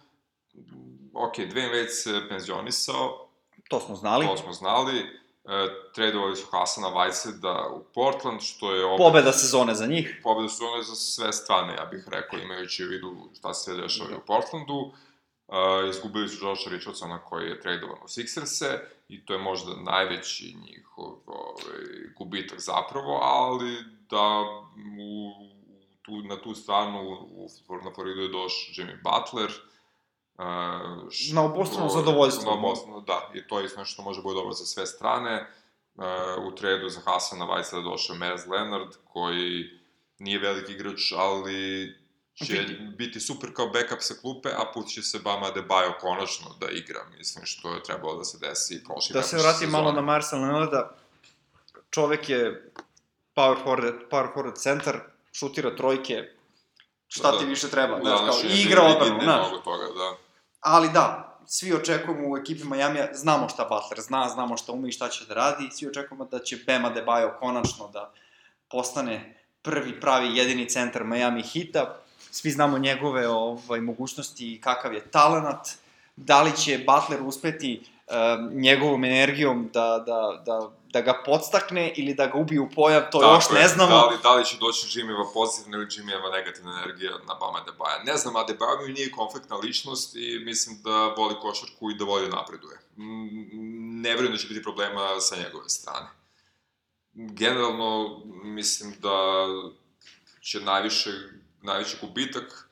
ok, 1.13 1.33
Dwayne 1.37 1.71
Wade 1.73 1.89
se 1.89 2.21
penzionisao, 2.29 3.27
To 3.69 3.79
smo 3.79 3.95
znali. 3.95 4.25
to 4.27 4.37
smo 4.37 4.53
znali, 4.53 4.99
e, 4.99 5.67
tradovali 5.95 6.35
su 6.35 6.47
Hasana 6.51 6.87
Whitesida 6.87 7.67
u 7.73 7.83
Portland, 7.93 8.41
što 8.41 8.73
je 8.73 8.85
opet 8.85 8.97
Pobeda 8.97 9.31
sezone 9.31 9.75
za 9.75 9.85
njih. 9.85 10.19
pobeda 10.23 10.49
su 10.49 10.65
one 10.65 10.83
za 10.83 10.95
sve 10.95 11.33
strane, 11.33 11.73
ja 11.73 11.85
bih 11.85 12.07
rekao, 12.11 12.39
imajući 12.39 12.85
u 12.85 12.89
vidu 12.89 13.15
šta 13.37 13.53
se 13.53 13.63
sve 13.63 13.81
dešava 13.81 14.17
u 14.17 14.25
Portlandu. 14.27 14.91
Uh, 15.49 15.89
izgubili 15.89 16.29
su 16.29 16.45
Josha 16.47 16.69
Richardsona 16.69 17.17
koji 17.17 17.47
je 17.49 17.61
tradovan 17.61 17.97
u 18.03 18.07
Sixerse 18.07 18.79
i 19.07 19.25
to 19.25 19.33
je 19.33 19.39
možda 19.39 19.71
najveći 19.75 20.55
njihov 20.67 21.05
ovaj, 21.25 21.81
gubitak 22.17 22.59
zapravo, 22.59 23.19
ali 23.23 23.75
da 24.09 24.41
u, 25.01 25.31
tu, 26.01 26.11
na 26.21 26.41
tu 26.41 26.53
stranu 26.55 26.99
u, 27.11 27.47
na 27.83 27.91
Floridu 27.95 28.21
je 28.21 28.27
došao 28.27 28.73
Jimmy 28.85 28.97
Butler, 29.03 29.51
Uh, 30.39 31.09
š- 31.11 31.33
Na 31.33 31.45
obostrano 31.45 31.89
zadovoljstvo. 31.89 32.51
Na 32.51 32.57
obostrano, 32.57 33.01
da. 33.01 33.31
I 33.33 33.47
to 33.47 33.59
je 33.59 33.65
isto 33.65 33.79
nešto 33.79 33.93
što 33.93 34.01
može 34.03 34.21
biti 34.21 34.33
dobro 34.33 34.51
za 34.53 34.65
sve 34.65 34.85
strane. 34.85 35.47
Uh, 35.95 36.03
u 36.47 36.55
tredu 36.55 36.89
za 36.89 37.01
Hasana 37.05 37.45
Vajsa 37.45 37.81
došao 37.81 38.15
Mez 38.15 38.47
Leonard, 38.47 38.89
koji 39.13 39.69
nije 40.19 40.39
veliki 40.39 40.71
igrač, 40.71 41.11
ali 41.17 41.95
će 42.45 42.65
biti 42.97 43.19
super 43.19 43.53
kao 43.53 43.67
backup 43.67 43.99
sa 44.01 44.13
klupe, 44.21 44.49
a 44.49 44.71
put 44.73 44.87
će 44.87 45.01
se 45.01 45.19
Bama 45.19 45.51
Debajo 45.51 45.93
konačno 46.01 46.55
da 46.59 46.67
igra, 46.71 46.99
mislim, 47.17 47.45
što 47.45 47.73
je 47.73 47.83
trebalo 47.83 48.17
da 48.17 48.23
se 48.23 48.37
desi 48.37 48.75
i 48.75 48.83
prošli 48.83 49.13
Da 49.13 49.21
se 49.21 49.29
pretprošle 49.29 49.51
vratim 49.51 49.69
malo 49.69 49.91
na. 49.91 50.01
Marcel 50.01 50.41
Leonarda. 50.41 50.95
Čovek 51.91 52.29
je 52.29 52.71
power 53.35 53.57
forward, 53.65 53.95
power 54.11 54.27
forward 54.35 54.55
centar, 54.57 54.99
šutira 55.33 55.75
trojke, 55.75 56.31
šta 57.07 57.31
Da, 57.31 57.39
ti 57.39 57.45
više 57.45 57.69
treba, 57.69 57.95
U 57.95 57.99
znaš, 58.01 58.19
kao, 58.19 58.39
i 58.49 58.61
igra 58.61 58.81
odbranu, 58.83 59.19
znaš. 59.23 59.47
mnogo 59.47 59.63
toga, 59.63 59.85
da. 59.85 60.17
Ali 60.59 60.89
da, 60.89 61.37
svi 61.47 61.73
očekujemo 61.73 62.29
u 62.29 62.37
ekipi 62.37 62.63
Majamija, 62.63 63.09
znamo 63.13 63.49
šta 63.49 63.63
Butler 63.63 64.01
zna, 64.01 64.29
znamo 64.29 64.57
šta 64.57 64.71
ume 64.71 64.89
i 64.89 64.91
šta 64.91 65.09
će 65.09 65.25
da 65.25 65.33
radi, 65.33 65.65
i 65.67 65.71
svi 65.71 65.87
očekujemo 65.87 66.25
da 66.25 66.39
će 66.39 66.57
Bema 66.65 66.89
Debajo 66.89 67.35
konačno 67.39 67.87
da 67.87 68.13
postane 68.69 69.43
prvi 69.61 69.99
pravi 69.99 70.37
jedini 70.37 70.69
centar 70.69 71.03
Miami 71.03 71.41
Hita. 71.43 72.01
Svi 72.31 72.51
znamo 72.51 72.77
njegove 72.77 73.27
ovaj, 73.27 73.81
mogućnosti 73.81 74.53
i 74.53 74.61
kakav 74.61 74.93
je 74.93 75.11
talenat. 75.11 75.69
Da 76.15 76.41
li 76.41 76.57
će 76.57 76.77
Butler 76.87 77.21
uspeti 77.23 77.81
um, 78.07 78.49
njegovom 78.53 79.03
energijom 79.03 79.69
da, 79.73 80.03
da, 80.05 80.43
da, 80.45 80.69
da 80.93 81.01
ga 81.01 81.21
podstakne 81.25 81.93
ili 81.95 82.13
da 82.13 82.27
ga 82.27 82.37
ubije 82.37 82.61
u 82.61 82.69
pojam, 82.69 83.03
to 83.11 83.19
Tako 83.19 83.33
još 83.33 83.45
je. 83.53 83.61
ne 83.61 83.67
znamo. 83.67 83.89
Da 83.89 84.05
li, 84.05 84.17
da 84.23 84.35
li 84.35 84.45
će 84.45 84.57
doći 84.57 84.99
Jimmyva 84.99 85.33
pozitivna 85.33 85.77
ili 85.77 85.85
Jimmyva 85.85 86.31
negativna 86.31 86.81
energija 86.83 87.11
na 87.11 87.33
Bama 87.39 87.59
Debaja. 87.65 88.03
Ne 88.03 88.17
znam, 88.17 88.35
a 88.35 88.43
Debaja 88.43 88.71
mi 88.87 88.93
nije 88.93 89.11
konfliktna 89.11 89.55
ličnost 89.55 90.15
i 90.15 90.39
mislim 90.45 90.77
da 90.83 90.91
voli 91.17 91.35
košarku 91.41 91.91
i 91.91 91.95
da 91.95 92.05
voli 92.05 92.29
da 92.29 92.35
napreduje. 92.35 92.77
Mm, 92.97 94.01
Ne 94.01 94.09
verujem 94.09 94.31
da 94.31 94.37
će 94.37 94.47
biti 94.47 94.63
problema 94.63 95.19
sa 95.19 95.35
njegove 95.35 95.69
strane. 95.69 96.07
Generalno, 97.13 98.21
mislim 98.43 98.93
da 99.01 99.45
će 100.41 100.59
najviše, 100.59 101.09
najveći 101.61 101.97
gubitak 102.01 102.69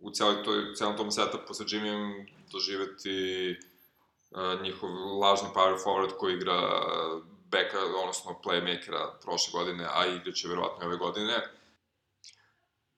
u 0.00 0.10
cijeloj 0.10 0.44
toj, 0.44 0.74
cijelom 0.74 0.96
tom 0.96 1.10
setupu 1.10 1.54
sa 1.54 1.64
Jimmyem 1.64 2.26
doživeti 2.52 3.56
uh, 4.30 4.62
njihov 4.62 4.90
lažni 5.20 5.48
power 5.54 5.78
forward 5.84 6.16
koji 6.18 6.34
igra 6.34 6.60
beka, 7.50 7.78
odnosno 8.02 8.40
playmakera 8.44 9.04
prošle 9.22 9.52
godine, 9.52 9.88
a 9.94 10.06
igraće 10.06 10.48
verovatno 10.48 10.84
i 10.84 10.86
ove 10.86 10.96
godine. 10.96 11.34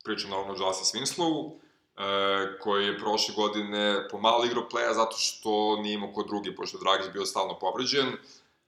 Pričam 0.05 0.31
naravno 0.31 0.53
o 0.53 0.57
Justice 0.57 0.99
Winslowu, 0.99 1.53
e, 1.53 2.59
koji 2.61 2.87
je 2.87 2.99
prošle 2.99 3.35
godine 3.35 4.09
pomalo 4.11 4.45
igrao 4.45 4.69
playa 4.73 4.95
zato 4.95 5.17
što 5.19 5.77
nije 5.83 5.95
imao 5.95 6.13
ko 6.13 6.23
drugi, 6.23 6.55
pošto 6.55 6.79
Dragić 6.79 7.13
bio 7.13 7.27
stalno 7.27 7.59
povređen, 7.59 8.17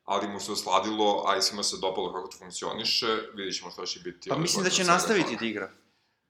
ali 0.04 0.28
mu 0.28 0.40
se 0.40 0.52
osladilo, 0.52 1.24
a 1.26 1.36
i 1.36 1.42
svima 1.42 1.62
se 1.62 1.76
dopalo 1.80 2.12
kako 2.12 2.28
to 2.28 2.38
funkcioniše, 2.38 3.06
vidjet 3.34 3.56
ćemo 3.56 3.70
šta 3.70 3.86
će 3.86 4.00
biti. 4.00 4.28
Pa 4.28 4.36
mislim 4.36 4.64
da 4.64 4.70
će 4.70 4.84
nastaviti 4.84 5.36
da 5.36 5.46
igra. 5.46 5.70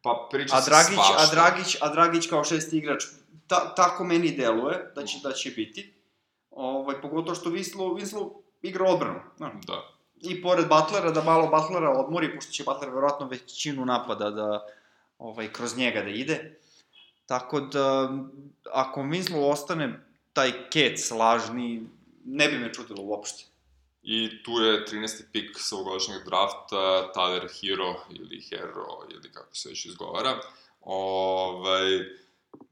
Pa 0.02 0.28
priča 0.31 0.57
A 0.57 0.62
se 0.62 0.71
Dragić, 0.71 0.95
svašta. 0.95 1.17
a 1.19 1.26
Dragić, 1.26 1.76
a 1.81 1.88
Dragić 1.88 2.26
kao 2.26 2.45
šesti 2.45 2.78
igrač, 2.78 3.05
ta, 3.47 3.75
tako 3.75 4.05
meni 4.05 4.37
deluje 4.37 4.93
da 4.95 5.05
će, 5.05 5.19
da 5.23 5.33
će 5.33 5.50
biti. 5.50 5.95
Ovaj, 6.50 7.00
pogotovo 7.00 7.35
što 7.35 7.50
Winslow, 7.50 7.95
Winslow 7.95 8.31
igra 8.62 8.85
odbranu. 8.85 9.21
No. 9.38 9.50
Da. 9.67 9.83
I 10.21 10.43
pored 10.43 10.69
Butlera, 10.69 11.11
da 11.11 11.23
malo 11.23 11.47
Butlera 11.47 11.90
odmori, 11.90 12.35
pošto 12.35 12.52
će 12.52 12.64
Butler 12.64 12.90
verovatno 12.90 13.26
većinu 13.26 13.85
napada 13.85 14.31
da, 14.31 14.67
ovaj, 15.19 15.52
kroz 15.52 15.76
njega 15.76 16.02
da 16.02 16.09
ide. 16.11 16.59
Tako 17.26 17.61
da, 17.61 18.11
ako 18.73 19.00
Winslow 19.00 19.50
ostane 19.50 20.00
taj 20.33 20.52
kec 20.71 21.11
lažni, 21.11 21.87
ne 22.25 22.49
bi 22.49 22.59
me 22.59 22.75
čudilo 22.75 23.02
uopšte. 23.02 23.45
I 24.11 24.43
tu 24.43 24.53
je 24.53 24.85
13. 24.87 25.23
pik 25.33 25.59
sa 25.61 25.77
ovogodišnjeg 25.77 26.25
drafta, 26.25 27.12
Tyler 27.15 27.49
Hero, 27.61 27.95
ili 28.11 28.41
Hero, 28.41 28.87
ili 29.11 29.33
kako 29.33 29.55
se 29.55 29.69
već 29.69 29.87
izgovara. 29.87 30.41
Ovaj, 30.81 31.83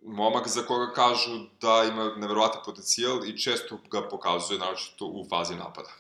momak 0.03 0.49
za 0.49 0.63
koga 0.63 0.93
kažu 0.93 1.31
da 1.61 1.85
ima 1.93 2.05
neverovatan 2.17 2.63
potencijal 2.65 3.29
i 3.29 3.39
često 3.39 3.79
ga 3.91 4.09
pokazuje, 4.09 4.59
naročito 4.59 5.07
u 5.07 5.27
fazi 5.29 5.55
napada. 5.55 5.91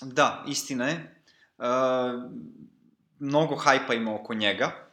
Da, 0.00 0.44
istina 0.48 0.88
je. 0.88 1.22
Uh, 1.58 1.66
mnogo 3.18 3.56
hajpa 3.56 3.94
ima 3.94 4.14
oko 4.14 4.34
njega. 4.34 4.88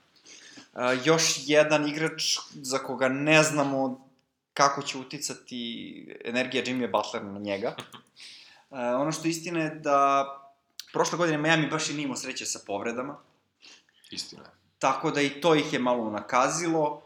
Uh, 0.74 1.06
još 1.06 1.36
jedan 1.46 1.88
igrač 1.88 2.38
za 2.53 2.77
koga 2.77 3.08
ne 3.10 3.44
znamo 3.44 4.10
kako 4.53 4.82
će 4.82 4.98
uticati 4.98 6.20
energija 6.25 6.63
Jimmy 6.63 6.91
Butler 6.91 7.24
na 7.24 7.39
njega. 7.39 7.75
Uh, 8.69 8.77
ono 8.79 9.11
što 9.11 9.27
je 9.27 9.31
istina 9.31 9.59
je 9.59 9.69
da 9.69 10.25
prošle 10.93 11.17
godine 11.17 11.38
Miami 11.38 11.67
baš 11.67 11.89
i 11.89 11.93
nije 11.93 12.03
imao 12.03 12.17
sreće 12.17 12.45
sa 12.45 12.59
povredama, 12.67 13.17
Istina 14.11 14.59
tako 14.79 15.11
da 15.11 15.21
i 15.21 15.41
to 15.41 15.55
ih 15.55 15.73
je 15.73 15.79
malo 15.79 16.09
nakazilo, 16.11 16.89
uh, 16.89 17.01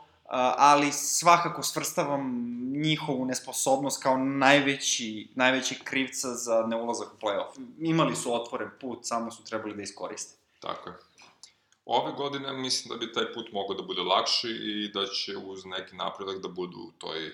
ali 0.58 0.92
svakako 0.92 1.64
svrstavam 1.64 2.54
njihovu 2.76 3.26
nesposobnost 3.26 4.04
kao 4.04 4.18
najveći, 4.18 5.30
najveći 5.36 5.80
krivca 5.84 6.36
za 6.36 6.66
neulazak 6.68 7.08
u 7.14 7.26
playoff. 7.26 7.68
Imali 7.80 8.16
su 8.16 8.36
otvoren 8.36 8.70
put, 8.82 9.00
samo 9.02 9.32
su 9.32 9.44
trebali 9.44 9.76
da 9.76 9.82
iskoriste. 9.82 10.38
Tako 10.60 10.90
je. 10.90 10.96
Ove 11.86 12.12
godine 12.12 12.54
mislim 12.54 12.90
da 12.90 13.06
bi 13.06 13.14
taj 13.14 13.34
put 13.34 13.52
mogao 13.54 13.76
da 13.76 13.84
bude 13.84 14.02
lakši 14.02 14.48
i 14.50 14.92
da 14.94 15.06
će 15.06 15.38
uz 15.38 15.66
neki 15.66 15.96
napredak 15.96 16.38
da 16.38 16.48
budu 16.48 16.78
u 16.78 16.92
toj 16.98 17.32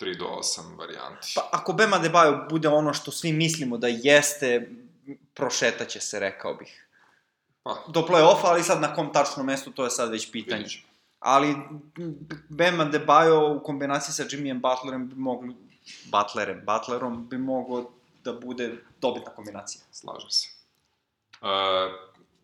3 0.00 0.18
do 0.18 0.24
8 0.24 0.78
varijanti. 0.78 1.32
Pa 1.34 1.48
ako 1.52 1.72
Bema 1.72 1.98
Debajo 1.98 2.46
bude 2.50 2.68
ono 2.68 2.94
što 2.94 3.10
svi 3.10 3.32
mislimo 3.32 3.78
da 3.78 3.88
jeste, 3.88 4.70
prošetaće 5.34 6.00
se, 6.00 6.20
rekao 6.20 6.54
bih. 6.54 6.88
Pa, 7.62 7.84
Do 7.88 8.00
play-offa, 8.00 8.44
ali 8.44 8.62
sad 8.62 8.80
na 8.80 8.94
kom 8.94 9.12
tačnom 9.12 9.46
mestu, 9.46 9.70
to 9.70 9.84
je 9.84 9.90
sad 9.90 10.10
već 10.10 10.30
pitanje. 10.30 10.56
vidjet 10.58 10.72
ćemo. 10.72 10.88
Ali 11.20 11.56
Bema 12.48 12.84
Debajo 12.84 13.52
u 13.56 13.60
kombinaciji 13.62 14.12
sa 14.12 14.24
Jimmyem 14.24 14.60
Butlerem 14.60 15.08
bi 15.08 15.14
mogli, 15.14 15.54
Butlerem, 16.04 16.62
Butlerom 16.66 17.28
bi 17.28 17.38
mogao 17.38 17.90
da 18.24 18.32
bude 18.32 18.76
dobitna 19.00 19.30
kombinacija. 19.30 19.82
Slažem 19.92 20.30
se. 20.30 20.48
E, 21.42 21.48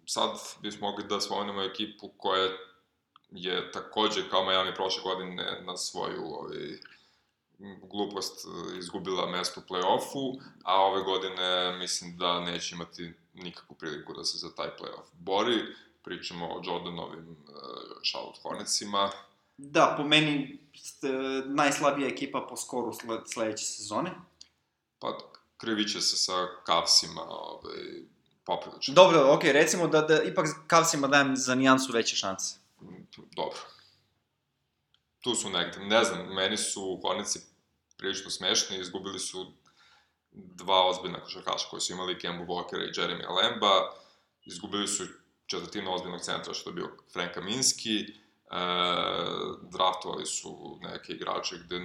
sad 0.07 0.31
bismo 0.63 0.91
mogli 0.91 1.05
da 1.09 1.21
spomenemo 1.21 1.63
ekipu 1.63 2.09
koja 2.17 2.49
je 3.31 3.73
takođe 3.73 4.29
kao 4.31 4.45
Miami 4.45 4.75
prošle 4.75 5.03
godine 5.03 5.61
na 5.67 5.77
svoju 5.77 6.23
ovaj, 6.25 6.79
glupost 7.91 8.47
e, 8.47 8.79
izgubila 8.79 9.31
mesto 9.31 9.61
u 9.61 9.73
play-offu, 9.73 10.41
a 10.65 10.81
ove 10.83 11.03
godine 11.03 11.77
mislim 11.79 12.17
da 12.17 12.41
neće 12.41 12.75
imati 12.75 13.13
nikakvu 13.35 13.77
priliku 13.77 14.15
da 14.15 14.25
se 14.25 14.39
za 14.39 14.55
taj 14.55 14.69
play-off 14.69 15.09
bori. 15.13 15.61
Pričamo 16.03 16.47
o 16.47 16.61
Jordanovim 16.65 17.31
uh, 17.31 18.03
Charlotte 18.11 18.41
Hornetsima. 18.43 19.11
Da, 19.57 19.95
po 19.97 20.05
meni 20.05 20.59
st- 20.75 21.45
najslabija 21.47 22.09
ekipa 22.09 22.47
po 22.49 22.57
skoru 22.57 22.93
sle- 22.93 23.23
sledeće 23.33 23.65
sezone. 23.65 24.11
Pa, 24.99 25.19
krviće 25.57 26.01
se 26.01 26.17
sa 26.17 26.33
Cavsima, 26.67 27.23
ovaj, 27.23 27.77
poprilično. 28.45 28.95
Dobro, 28.95 29.35
okej, 29.35 29.53
recimo 29.53 29.89
da, 29.89 30.01
da 30.01 30.23
ipak 30.23 30.47
Cavsima 30.71 31.09
dajem 31.09 31.37
za 31.37 31.55
nijansu 31.55 31.93
veće 31.93 32.17
šanse. 32.17 32.57
Dobro. 33.17 33.59
Tu 35.25 35.35
su 35.35 35.51
negde. 35.51 35.79
Ne 35.79 36.05
znam, 36.05 36.35
meni 36.35 36.57
su 36.57 37.01
Hornici 37.03 37.39
prilično 37.97 38.31
smešni, 38.31 38.79
izgubili 38.79 39.19
su 39.19 39.53
dva 40.31 40.87
ozbiljna 40.89 41.21
košarkaša 41.21 41.69
koji 41.71 41.81
su 41.81 41.93
imali 41.93 42.19
Kemba 42.19 42.45
Walkera 42.45 42.85
i 42.89 42.93
Jeremy 42.93 43.37
Lemba, 43.37 43.93
izgubili 44.45 44.89
su 44.89 45.05
četvrtinu 45.47 45.95
ozbiljnog 45.95 46.21
centra 46.21 46.55
što 46.55 46.71
je 46.71 46.75
bio 46.75 46.97
Frank 47.13 47.33
Kaminski, 47.35 47.99
e, 48.01 48.07
draftovali 49.63 50.27
su 50.27 50.79
neke 50.83 51.13
igrače 51.13 51.57
gde 51.65 51.79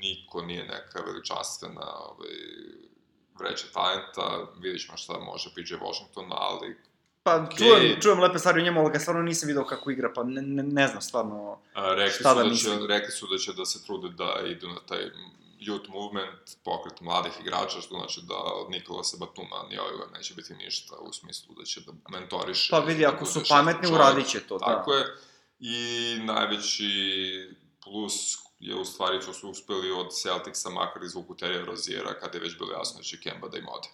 niko 0.00 0.42
nije 0.42 0.64
neka 0.64 1.02
veličanstvena 1.06 1.86
ovaj, 1.98 2.30
vreća 3.38 3.66
talenta, 3.72 4.52
vidiš 4.58 4.86
ćemo 4.86 4.98
šta 4.98 5.18
može 5.18 5.50
PJ 5.54 5.74
Washington, 5.74 6.26
ali 6.30 6.89
Pa, 7.30 7.44
Okej. 7.44 7.58
čujem, 7.58 8.00
čujem 8.00 8.20
lepe 8.20 8.38
stvari 8.38 8.60
o 8.60 8.64
njemu, 8.64 8.80
ali 8.80 8.92
ga 8.92 8.98
stvarno 8.98 9.22
nisam 9.22 9.46
video 9.46 9.64
kako 9.64 9.90
igra, 9.90 10.12
pa 10.14 10.24
ne, 10.24 10.42
ne, 10.42 10.62
ne 10.62 10.88
znam 10.88 11.02
stvarno... 11.02 11.58
A, 11.74 11.94
rekli, 11.94 12.14
Šta 12.20 12.30
su 12.30 12.36
da 12.36 12.42
da, 12.42 12.48
mislim? 12.48 12.80
će, 12.80 12.86
rekli 12.86 13.12
su 13.12 13.26
da 13.26 13.38
će 13.38 13.52
da 13.52 13.64
se 13.64 13.84
trude 13.84 14.08
da 14.08 14.34
idu 14.46 14.68
na 14.68 14.80
taj 14.88 14.98
youth 15.60 15.88
movement, 15.88 16.56
pokret 16.64 17.00
mladih 17.00 17.32
igrača, 17.40 17.80
što 17.80 17.94
znači 17.94 18.20
da 18.28 18.34
od 18.34 18.70
Nikolasa 18.70 19.16
Batuma 19.20 19.56
ni 19.70 19.78
ovoga 19.78 20.06
neće 20.14 20.34
biti 20.34 20.54
ništa 20.54 20.96
u 20.96 21.12
smislu 21.12 21.54
da 21.54 21.64
će 21.64 21.80
da 21.80 21.92
mentoriše. 22.18 22.70
Pa 22.70 22.78
vidi, 22.78 23.02
da 23.02 23.08
ako 23.08 23.26
su 23.26 23.40
pametni, 23.48 23.88
čovek. 23.88 24.00
uradit 24.00 24.26
će 24.26 24.40
to, 24.40 24.58
da. 24.58 24.66
Tako 24.66 24.94
je. 24.94 25.04
I 25.58 26.18
najveći 26.24 26.90
plus 27.84 28.38
je 28.58 28.74
u 28.74 28.84
stvari 28.84 29.22
što 29.22 29.32
su 29.32 29.50
uspeli 29.50 29.90
od 29.92 30.06
Celticsa 30.12 30.70
makar 30.70 31.02
izvuku 31.02 31.36
Terija 31.36 31.64
Rozijera 31.64 32.20
kada 32.20 32.38
je 32.38 32.42
već 32.42 32.58
bilo 32.58 32.72
jasno 32.72 32.96
da 32.98 33.02
će 33.02 33.20
Kemba 33.20 33.48
da 33.48 33.58
im 33.58 33.68
ode. 33.68 33.88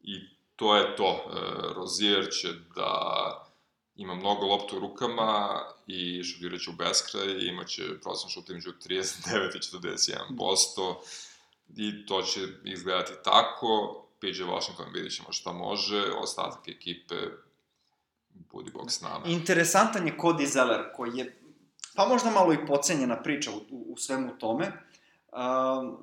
I 0.00 0.35
to 0.56 0.76
je 0.76 0.96
to. 0.96 1.10
E, 1.12 1.40
Rozier 1.74 2.28
će 2.30 2.48
da 2.76 2.92
ima 3.96 4.14
mnogo 4.14 4.46
loptu 4.46 4.76
u 4.76 4.80
rukama 4.80 5.62
i 5.86 6.24
šutirat 6.24 6.60
će 6.60 6.70
u 6.70 6.72
beskraj, 6.72 7.26
imaće 7.40 8.00
prosječan 8.02 8.30
šut 8.30 8.48
između 8.48 8.72
39 8.88 9.56
i 9.56 9.76
41%, 10.38 10.94
i 11.76 12.06
to 12.06 12.22
će 12.22 12.40
izgledati 12.64 13.12
tako, 13.24 14.02
PJ 14.20 14.42
Washington 14.42 14.86
vidit 14.92 15.16
ćemo 15.16 15.32
šta 15.32 15.52
može, 15.52 16.04
ostatak 16.20 16.68
ekipe 16.68 17.14
budi 18.30 18.70
bog 18.70 18.92
s 18.92 19.00
nama. 19.00 19.26
Interesantan 19.26 20.06
je 20.06 20.16
Cody 20.18 20.46
Zeller, 20.46 20.80
koji 20.96 21.18
je, 21.18 21.40
pa 21.94 22.08
možda 22.08 22.30
malo 22.30 22.52
i 22.52 22.66
pocenjena 22.66 23.22
priča 23.22 23.50
u, 23.50 23.56
u, 23.70 23.92
u 23.92 23.96
svemu 23.96 24.38
tome. 24.38 24.72
Um, 25.32 25.96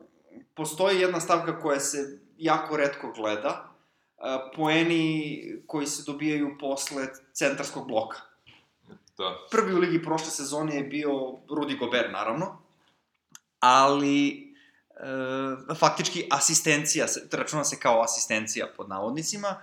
postoji 0.54 1.00
jedna 1.00 1.20
stavka 1.20 1.60
koja 1.60 1.80
se 1.80 2.20
jako 2.38 2.78
redko 2.78 3.12
gleda, 3.16 3.73
poeni 4.56 5.44
koji 5.68 5.88
se 5.88 6.04
dobijaju 6.06 6.58
posle 6.60 7.08
centarskog 7.34 7.88
bloka. 7.88 8.18
Da, 9.18 9.38
Prvi 9.52 9.74
u 9.74 9.78
ligi 9.78 10.04
prošle 10.04 10.32
sezone 10.32 10.76
je 10.76 10.84
bio 10.84 11.10
Rudy 11.50 11.80
Gobert, 11.80 12.12
naravno, 12.12 12.58
ali 13.60 14.28
e, 14.30 15.76
faktički 15.76 16.28
asistencija, 16.32 17.06
računa 17.32 17.64
se 17.64 17.80
kao 17.80 18.02
asistencija 18.02 18.68
pod 18.78 18.90
navodnicima, 18.90 19.56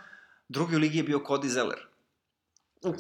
drugi 0.49 0.77
u 0.77 0.79
ligi 0.79 0.99
je 0.99 1.05
bio 1.05 1.19
Cody 1.19 1.47
Zeller. 1.47 1.87
U, 2.83 2.95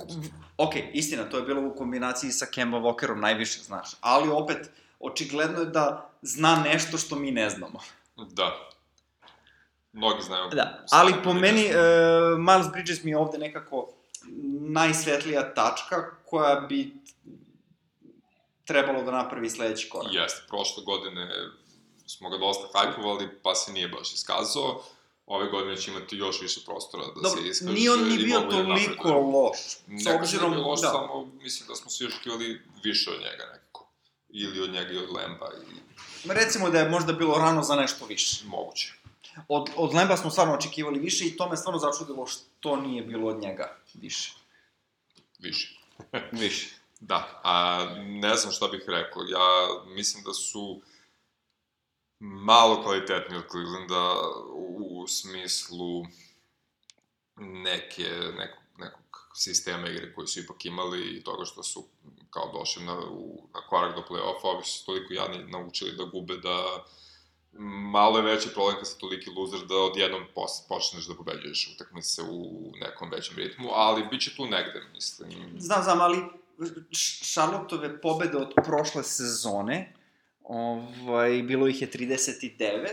ok, 0.56 0.72
istina, 0.92 1.24
to 1.24 1.36
je 1.36 1.42
bilo 1.42 1.66
u 1.66 1.74
kombinaciji 1.76 2.32
sa 2.32 2.46
Kemba 2.46 2.78
Walkerom 2.78 3.20
najviše, 3.20 3.60
znaš, 3.62 3.90
ali 4.00 4.28
opet, 4.28 4.70
očigledno 5.00 5.60
je 5.60 5.66
da 5.66 6.10
zna 6.22 6.62
nešto 6.64 6.98
što 6.98 7.16
mi 7.16 7.30
ne 7.30 7.50
znamo. 7.50 7.80
da. 8.16 8.70
Mnogi 9.92 10.22
znaju. 10.22 10.48
Da, 10.50 10.84
ali 10.90 11.14
po 11.24 11.32
mi 11.34 11.40
meni, 11.40 11.68
znamo. 11.68 12.36
Miles 12.38 12.72
Bridges 12.72 13.02
mi 13.02 13.10
je 13.10 13.16
ovde 13.16 13.38
nekako 13.38 13.88
najsvetlija 14.60 15.54
tačka 15.54 15.96
koja 16.24 16.56
bi 16.60 16.94
trebalo 18.64 19.02
da 19.02 19.10
napravi 19.12 19.50
sledeći 19.50 19.88
korak. 19.88 20.12
Jeste, 20.12 20.42
prošle 20.48 20.82
godine 20.84 21.30
smo 22.06 22.30
ga 22.30 22.38
dosta 22.38 22.68
hajpovali, 22.74 23.28
pa 23.42 23.54
se 23.54 23.72
nije 23.72 23.88
baš 23.88 24.14
iskazao. 24.14 24.82
Ove 25.26 25.46
godine 25.46 25.76
će 25.76 25.90
imati 25.90 26.16
još 26.16 26.40
više 26.40 26.60
prostora 26.66 27.04
da 27.06 27.12
Dobro, 27.14 27.42
se 27.42 27.48
iskaže. 27.48 27.72
nije 27.72 27.90
on 27.92 28.08
ni 28.08 28.18
bio 28.18 28.40
da 28.40 28.48
toliko 28.48 28.68
napreduje. 29.08 29.14
loš. 29.32 29.58
S 29.58 29.78
Ne 29.86 30.04
kažem 30.04 30.16
obzirom, 30.16 30.50
da 30.50 30.56
je 30.56 30.62
loš, 30.62 30.80
da. 30.80 30.88
samo 30.88 31.24
mislim 31.34 31.68
da 31.68 31.74
smo 31.74 31.90
svi 31.90 32.06
očekivali 32.06 32.62
više 32.84 33.10
od 33.10 33.16
njega 33.16 33.44
nekako. 33.52 33.86
Ili 34.28 34.60
od 34.60 34.70
njega 34.70 34.92
i 34.92 34.98
od 34.98 35.10
Lemba, 35.10 35.50
i 35.56 35.80
Recimo 36.28 36.70
da 36.70 36.78
je 36.78 36.88
možda 36.88 37.12
bilo 37.12 37.38
rano 37.38 37.62
za 37.62 37.76
nešto 37.76 38.06
više. 38.06 38.44
moguće. 38.46 38.94
Od, 39.48 39.70
od 39.76 39.94
Lemba 39.94 40.16
smo 40.16 40.30
stvarno 40.30 40.54
očekivali 40.54 40.98
više 40.98 41.24
i 41.24 41.36
to 41.36 41.48
me 41.48 41.56
stvarno 41.56 41.78
začudilo 41.78 42.26
što 42.26 42.76
nije 42.76 43.02
bilo 43.02 43.28
od 43.28 43.40
njega 43.40 43.76
više. 43.94 44.34
Više. 45.38 45.80
Više. 46.42 46.80
Da, 47.00 47.40
a 47.44 47.86
ne 47.98 48.36
znam 48.36 48.52
šta 48.52 48.68
bih 48.68 48.84
rekao. 48.86 49.22
Ja 49.22 49.84
mislim 49.86 50.24
da 50.24 50.32
su 50.32 50.80
malo 52.18 52.82
kvalitetni 52.82 53.36
od 53.36 53.44
Clevelanda 53.50 54.14
u, 54.52 55.00
u 55.02 55.08
smislu 55.08 56.04
neke, 57.36 58.08
nekog, 58.38 58.62
nekog 58.78 59.30
sistema 59.34 59.88
igre 59.88 60.14
koji 60.14 60.26
su 60.26 60.40
ipak 60.40 60.64
imali 60.64 61.16
i 61.16 61.24
toga 61.24 61.44
što 61.44 61.62
su 61.62 61.84
kao 62.30 62.52
došli 62.52 62.84
na, 62.84 62.98
u, 62.98 63.48
na 63.54 63.60
korak 63.60 63.96
do 63.96 64.02
play-offa, 64.08 64.44
ovi 64.44 64.64
su 64.64 64.86
toliko 64.86 65.12
jadni 65.12 65.50
naučili 65.50 65.96
da 65.96 66.04
gube 66.04 66.36
da 66.36 66.84
malo 67.92 68.18
je 68.18 68.24
veći 68.24 68.48
problem 68.48 68.76
kad 68.76 68.88
si 68.88 68.98
toliki 68.98 69.30
loser 69.30 69.60
da 69.66 69.74
odjednom 69.74 70.22
počneš 70.68 71.06
da 71.06 71.14
pobeđuješ 71.14 71.72
utakmice 71.74 72.22
u 72.22 72.72
nekom 72.80 73.10
većem 73.10 73.36
ritmu, 73.36 73.68
ali 73.72 74.06
bit 74.10 74.22
će 74.22 74.36
tu 74.36 74.46
negde, 74.46 74.82
mislim. 74.94 75.30
Znam, 75.58 75.82
znam, 75.82 76.00
ali 76.00 76.18
Charlotteove 77.32 78.00
pobede 78.00 78.36
od 78.36 78.52
prošle 78.64 79.02
sezone, 79.02 79.92
ovaj, 80.44 81.42
bilo 81.42 81.68
ih 81.68 81.82
je 81.82 81.90
39, 81.90 82.88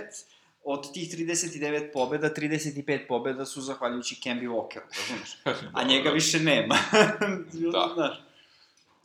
od 0.64 0.94
tih 0.94 1.10
39 1.10 1.94
pobeda, 1.94 2.30
35 2.34 3.08
pobeda 3.08 3.46
su 3.46 3.62
zahvaljujući 3.62 4.16
Kemby 4.24 4.48
Walkeru, 4.48 4.88
razumeš? 4.98 5.38
A 5.78 5.84
njega 5.84 6.10
više 6.10 6.40
nema. 6.40 6.76
Da. 7.72 7.92
Znaš. 7.94 8.24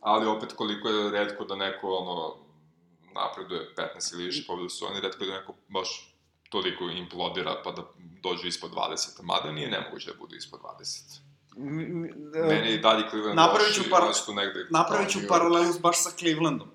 ali 0.00 0.26
opet 0.26 0.52
koliko 0.52 0.88
je 0.88 1.10
redko 1.10 1.44
da 1.44 1.56
neko 1.56 1.96
ono 1.96 2.41
napreduje 3.14 3.74
15 3.76 4.14
ili 4.14 4.24
više 4.24 4.44
pobjeda 4.46 4.68
su 4.68 4.86
oni, 4.86 5.00
redko 5.00 5.24
da 5.24 5.32
neko 5.32 5.54
baš 5.68 6.14
toliko 6.50 6.84
implodira 6.84 7.60
pa 7.64 7.72
da 7.72 7.82
dođe 8.22 8.48
ispod 8.48 8.70
20, 8.70 9.22
mada 9.22 9.52
nije 9.52 9.70
nemoguće 9.70 10.10
da 10.12 10.18
budu 10.18 10.36
ispod 10.36 10.60
20. 10.60 11.20
M- 11.56 11.80
m- 11.80 12.48
Meni 12.48 12.68
je 12.68 12.74
i 12.74 12.78
dalje 12.80 13.04
Cleveland 13.10 13.36
Napravit 13.36 13.74
ću 13.74 13.82
par- 13.90 14.14
su 14.14 14.34
negde... 14.34 14.66
Napravit 14.70 15.10
ću 15.10 15.18
paralelu 15.28 15.72
baš 15.80 16.02
sa 16.02 16.10
Clevelandom. 16.10 16.68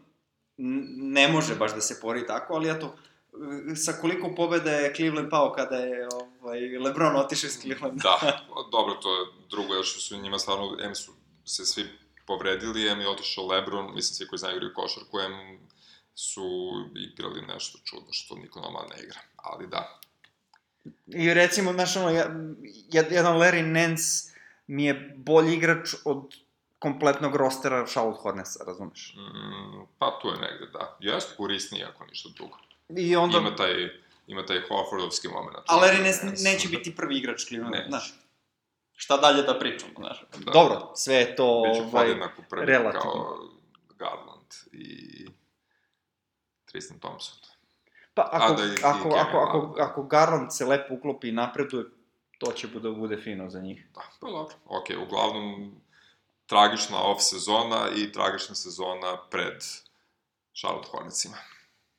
Ne 0.97 1.27
može 1.27 1.55
baš 1.55 1.73
da 1.75 1.81
se 1.81 1.99
pori 2.01 2.27
tako, 2.27 2.53
ali 2.53 2.69
eto, 2.69 2.95
e, 3.71 3.75
sa 3.75 3.93
koliko 4.01 4.35
pobeda 4.35 4.71
je 4.71 4.93
Cleveland 4.95 5.29
pao 5.29 5.53
kada 5.53 5.75
je 5.75 6.07
ovaj, 6.41 6.59
LeBron 6.77 7.15
otišao 7.15 7.47
iz 7.47 7.59
Clevelanda. 7.61 8.01
Da, 8.03 8.45
dobro, 8.75 8.93
to 8.93 9.19
je 9.19 9.25
drugo, 9.49 9.73
jer 9.73 9.85
što 9.85 9.99
su 9.99 10.17
njima 10.17 10.39
stvarno, 10.39 10.77
M 10.81 10.95
su 10.95 11.11
se 11.45 11.65
svi 11.65 11.85
povredili, 12.27 12.87
M 12.87 12.99
je 13.01 13.09
otišao 13.09 13.47
Lebron, 13.47 13.85
mislim 13.95 14.15
svi 14.15 14.27
koji 14.27 14.39
znaju 14.39 14.55
igraju 14.55 14.73
košarku, 14.75 15.19
M 15.19 15.59
su 16.19 16.71
igrali 16.95 17.41
nešto 17.41 17.79
čudno 17.83 18.07
što 18.11 18.35
niko 18.35 18.59
normalno 18.59 18.89
ne 18.95 19.03
igra, 19.03 19.19
ali 19.35 19.67
da. 19.67 19.99
I 21.07 21.33
recimo, 21.33 21.73
znaš, 21.73 21.95
ono, 21.95 22.09
jedan 23.09 23.37
Larry 23.37 23.65
Nance 23.65 24.33
mi 24.67 24.85
je 24.85 25.13
bolji 25.15 25.53
igrač 25.53 25.93
od 26.05 26.35
kompletnog 26.79 27.35
rostera 27.35 27.85
Charlotte 27.85 28.19
Hornetsa, 28.21 28.63
razumeš? 28.67 29.15
Mm, 29.17 29.85
pa 29.97 30.19
tu 30.21 30.27
je 30.27 30.33
negde, 30.33 30.65
da. 30.73 30.97
Jeste 30.99 31.35
korisniji 31.37 31.83
ako 31.83 32.05
ništa 32.05 32.29
drugo. 32.35 32.57
I 32.89 33.15
onda... 33.15 33.37
Ima 33.37 33.55
taj, 33.55 33.89
ima 34.27 34.45
taj 34.45 34.61
Horfordovski 34.61 35.27
moment. 35.27 35.57
A 35.67 35.75
Larry 35.75 36.03
Nance 36.03 36.43
neće 36.43 36.67
biti 36.67 36.95
prvi 36.95 37.17
igrač 37.17 37.45
Clevelanda, 37.47 37.77
Neće. 37.77 37.89
znaš. 37.89 38.13
Šta 38.95 39.17
dalje 39.17 39.43
da 39.43 39.59
pričamo, 39.59 39.93
znaš. 39.97 40.23
Da. 40.37 40.51
Dobro, 40.51 40.91
sve 40.95 41.15
je 41.15 41.35
to... 41.35 41.63
Biće 41.67 41.81
ovaj, 41.81 41.91
podjednako 41.91 42.41
prvi 42.49 42.65
relativno. 42.65 43.01
kao 43.01 43.49
Garland 43.99 44.53
i 44.71 45.27
Tristan 46.77 46.99
Thompson. 46.99 47.37
Pa 48.13 48.29
ako, 48.31 48.53
da, 48.53 48.63
i- 48.63 48.67
i 48.67 48.71
ako, 48.83 49.09
ako, 49.09 49.37
ako, 49.39 49.73
da. 49.77 49.83
ako 49.83 50.03
Garland 50.03 50.47
se 50.51 50.65
lepo 50.65 50.93
uklopi 50.93 51.29
i 51.29 51.33
napreduje, 51.33 51.85
to 52.37 52.51
će 52.51 52.67
bude, 52.67 52.89
bude 52.91 53.17
fino 53.17 53.49
za 53.49 53.59
njih. 53.59 53.87
Da, 53.95 54.01
pa 54.21 54.27
dobro. 54.27 54.55
Ok, 54.67 54.85
uglavnom, 55.01 55.75
tragična 56.45 56.97
off 57.01 57.21
sezona 57.21 57.87
i 57.95 58.11
tragična 58.11 58.55
sezona 58.55 59.17
pred 59.29 59.63
Charlotte 60.53 60.87
Hornetsima. 60.89 61.37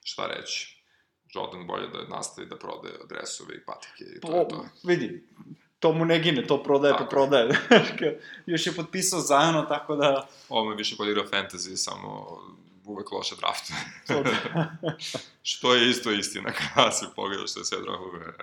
Šta 0.03 0.27
reći? 0.29 0.85
Jordan 1.27 1.67
bolje 1.67 1.89
da 1.89 2.17
nastavi 2.17 2.49
da 2.49 2.57
prodaje 2.57 2.95
dresove 3.09 3.55
i 3.55 3.65
patike 3.65 4.05
i 4.07 4.21
to 4.21 4.35
je 4.35 4.41
O, 4.41 4.45
to. 4.45 4.65
vidi, 4.85 5.29
to 5.79 5.93
mu 5.93 6.05
ne 6.05 6.19
gine, 6.19 6.47
to 6.47 6.63
prodaje 6.63 6.93
pa 6.93 6.99
Tako. 6.99 7.11
prodaje. 7.11 7.49
Još 8.47 8.67
je 8.67 8.73
potpisao 8.75 9.21
zajano, 9.21 9.63
tako 9.63 9.97
da... 9.97 10.27
Ovo 10.49 10.65
me 10.65 10.77
više 10.77 10.97
kod 10.97 11.09
igra 11.09 11.23
fantasy, 11.25 11.77
samo 11.77 12.39
uvek 12.89 13.13
loše 13.13 13.35
draftuje. 13.37 13.79
što 15.43 15.75
je 15.75 15.91
isto 15.91 16.13
istina 16.13 16.53
kada 16.75 16.91
se 16.91 17.07
pogleda 17.17 17.47
što 17.47 17.61
je 17.61 17.65
sve 17.65 17.79
draftuje. 17.81 18.35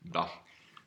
Da. 0.00 0.28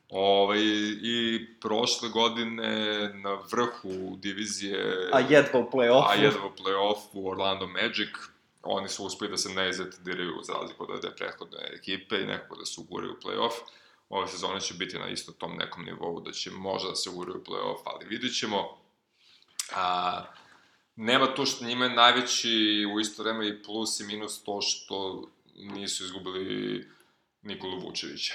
Ove, 0.09 0.59
I 1.01 1.45
prošle 1.61 2.09
godine 2.09 2.73
na 3.13 3.33
vrhu 3.51 4.15
divizije... 4.17 5.09
A 5.13 5.19
jedva 5.19 5.59
u 5.59 5.69
play-offu. 5.71 6.09
A 6.09 6.13
jedva 6.13 6.45
u 6.45 6.63
play-offu 6.63 7.31
Orlando 7.31 7.67
Magic. 7.67 8.09
Oni 8.63 8.89
su 8.89 9.05
uspeli 9.05 9.31
da 9.31 9.37
se 9.37 9.49
ne 9.49 9.69
izatiraju 9.69 10.33
za 10.43 10.53
razliku 10.53 10.83
od 10.83 10.89
ove 10.89 11.15
prethodne 11.15 11.57
ekipe 11.73 12.15
i 12.21 12.25
nekako 12.25 12.55
da 12.55 12.65
se 12.65 12.81
uguraju 12.81 13.13
u 13.13 13.27
play-off. 13.27 13.53
Ove 14.09 14.27
sezone 14.27 14.61
će 14.61 14.73
biti 14.73 14.99
na 14.99 15.09
isto 15.09 15.31
tom 15.31 15.57
nekom 15.57 15.85
nivou 15.85 16.19
da 16.19 16.31
će 16.31 16.51
možda 16.51 16.89
da 16.89 16.95
se 16.95 17.09
uguraju 17.09 17.37
u 17.37 17.51
play-off, 17.51 17.81
ali 17.85 18.05
vidit 18.05 18.39
ćemo. 18.39 18.77
A, 19.75 20.23
nema 20.99 21.27
to 21.27 21.45
što 21.45 21.65
njima 21.65 21.85
je 21.85 21.95
najveći 21.95 22.85
u 22.95 22.99
isto 22.99 23.23
vreme 23.23 23.47
i 23.47 23.63
plus 23.63 23.99
i 23.99 24.03
minus 24.03 24.43
to 24.43 24.61
što 24.61 25.27
nisu 25.55 26.03
izgubili 26.03 26.87
Nikolu 27.41 27.79
Vučevića 27.79 28.33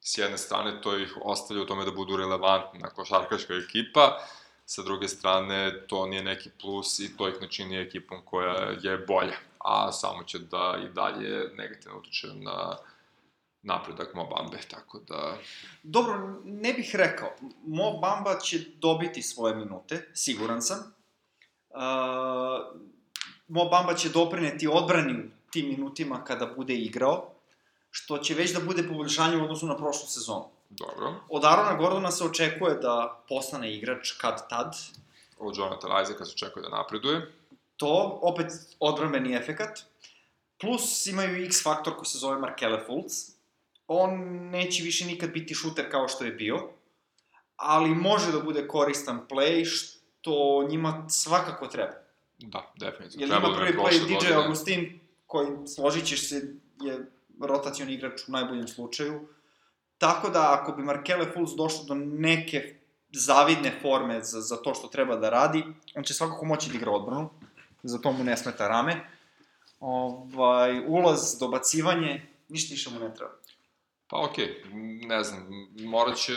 s 0.00 0.18
jedne 0.18 0.38
strane 0.38 0.80
to 0.80 0.98
ih 0.98 1.18
ostavlja 1.22 1.62
u 1.62 1.66
tome 1.66 1.84
da 1.84 1.90
budu 1.90 2.16
relevantna 2.16 2.88
košarkaška 2.90 3.54
ekipa, 3.54 4.18
sa 4.66 4.82
druge 4.82 5.08
strane 5.08 5.86
to 5.86 6.06
nije 6.06 6.22
neki 6.22 6.50
plus 6.60 6.98
i 6.98 7.16
to 7.16 7.28
ih 7.28 7.34
ne 7.40 7.50
čini 7.50 7.78
ekipom 7.78 8.22
koja 8.24 8.76
je 8.82 8.98
bolja, 8.98 9.36
a 9.58 9.92
samo 9.92 10.24
će 10.24 10.38
da 10.38 10.78
i 10.84 10.94
dalje 10.94 11.50
negativno 11.56 11.98
utiče 11.98 12.26
na 12.26 12.76
napredak 13.62 14.14
Mo 14.14 14.24
Bambe, 14.24 14.58
tako 14.70 14.98
da... 14.98 15.38
Dobro, 15.82 16.40
ne 16.44 16.72
bih 16.72 16.90
rekao. 16.94 17.28
Mo 17.66 17.92
Bamba 17.92 18.38
će 18.38 18.58
dobiti 18.76 19.22
svoje 19.22 19.54
minute, 19.54 20.10
siguran 20.14 20.62
sam. 20.62 20.94
Uh, 21.74 21.80
Mo 23.48 23.64
Bamba 23.64 23.94
će 23.94 24.08
doprineti 24.08 24.68
odbrani 24.68 25.30
tim 25.50 25.68
minutima 25.68 26.24
kada 26.24 26.46
bude 26.46 26.74
igrao 26.74 27.30
što 27.90 28.18
će 28.18 28.34
već 28.34 28.52
da 28.52 28.60
bude 28.60 28.88
poboljšanje 28.88 29.36
u 29.36 29.44
odnosu 29.44 29.66
na 29.66 29.76
prošlu 29.76 30.06
sezonu. 30.06 30.48
Dobro. 30.70 31.14
Od 31.28 31.44
Arona 31.44 31.76
Gordona 31.76 32.10
se 32.10 32.24
očekuje 32.24 32.74
da 32.74 33.22
postane 33.28 33.74
igrač 33.74 34.12
kad 34.12 34.48
tad. 34.48 34.76
Od 35.38 35.56
Jonathan 35.56 36.02
Isaaca 36.02 36.24
se 36.24 36.32
očekuje 36.32 36.62
da 36.62 36.76
napreduje. 36.76 37.32
To, 37.76 38.18
opet, 38.22 38.46
odbrambeni 38.80 39.34
efekat. 39.34 39.80
Plus 40.60 41.06
imaju 41.06 41.44
X 41.44 41.62
faktor 41.62 41.94
koji 41.94 42.06
se 42.06 42.18
zove 42.18 42.38
Markele 42.38 42.84
Fultz. 42.86 43.14
On 43.86 44.10
neće 44.50 44.82
više 44.82 45.04
nikad 45.06 45.30
biti 45.30 45.54
šuter 45.54 45.90
kao 45.90 46.08
što 46.08 46.24
je 46.24 46.32
bio, 46.32 46.68
ali 47.56 47.88
može 47.88 48.32
da 48.32 48.40
bude 48.40 48.68
koristan 48.68 49.26
play, 49.30 49.64
što 49.64 49.93
njima 50.68 51.06
svakako 51.08 51.66
treba. 51.66 51.92
Da, 52.38 52.72
definitivno. 52.80 53.26
Jer 53.26 53.42
ima 53.42 53.54
prvi 53.56 53.78
play 53.78 54.06
DJ 54.06 54.14
godine. 54.14 54.34
Augustin, 54.34 55.00
koji, 55.26 55.48
složit 55.66 56.06
ćeš 56.06 56.28
se, 56.28 56.54
je 56.80 57.10
rotacioni 57.40 57.94
igrač 57.94 58.28
u 58.28 58.32
najboljem 58.32 58.68
slučaju. 58.68 59.28
Tako 59.98 60.30
da, 60.30 60.58
ako 60.60 60.72
bi 60.72 60.82
Markele 60.82 61.32
Fultz 61.32 61.56
došlo 61.56 61.84
do 61.84 61.94
neke 61.94 62.74
zavidne 63.12 63.72
forme 63.82 64.22
za, 64.22 64.40
za 64.40 64.56
to 64.56 64.74
što 64.74 64.88
treba 64.88 65.16
da 65.16 65.30
radi, 65.30 65.64
on 65.94 66.04
će 66.04 66.14
svakako 66.14 66.44
moći 66.44 66.70
da 66.70 66.76
igra 66.76 66.90
odbranu, 66.90 67.30
za 67.82 67.98
to 67.98 68.12
mu 68.12 68.24
ne 68.24 68.36
smeta 68.36 68.68
rame. 68.68 69.00
Ovaj, 69.80 70.86
ulaz, 70.86 71.38
dobacivanje, 71.40 72.26
ništa 72.48 72.74
više 72.74 72.90
mu 72.90 72.98
ne 72.98 73.14
treba. 73.14 73.32
Pa 74.06 74.24
okej, 74.24 74.62
okay. 74.64 75.06
ne 75.06 75.24
znam, 75.24 75.46
morat 75.78 76.16
će 76.16 76.32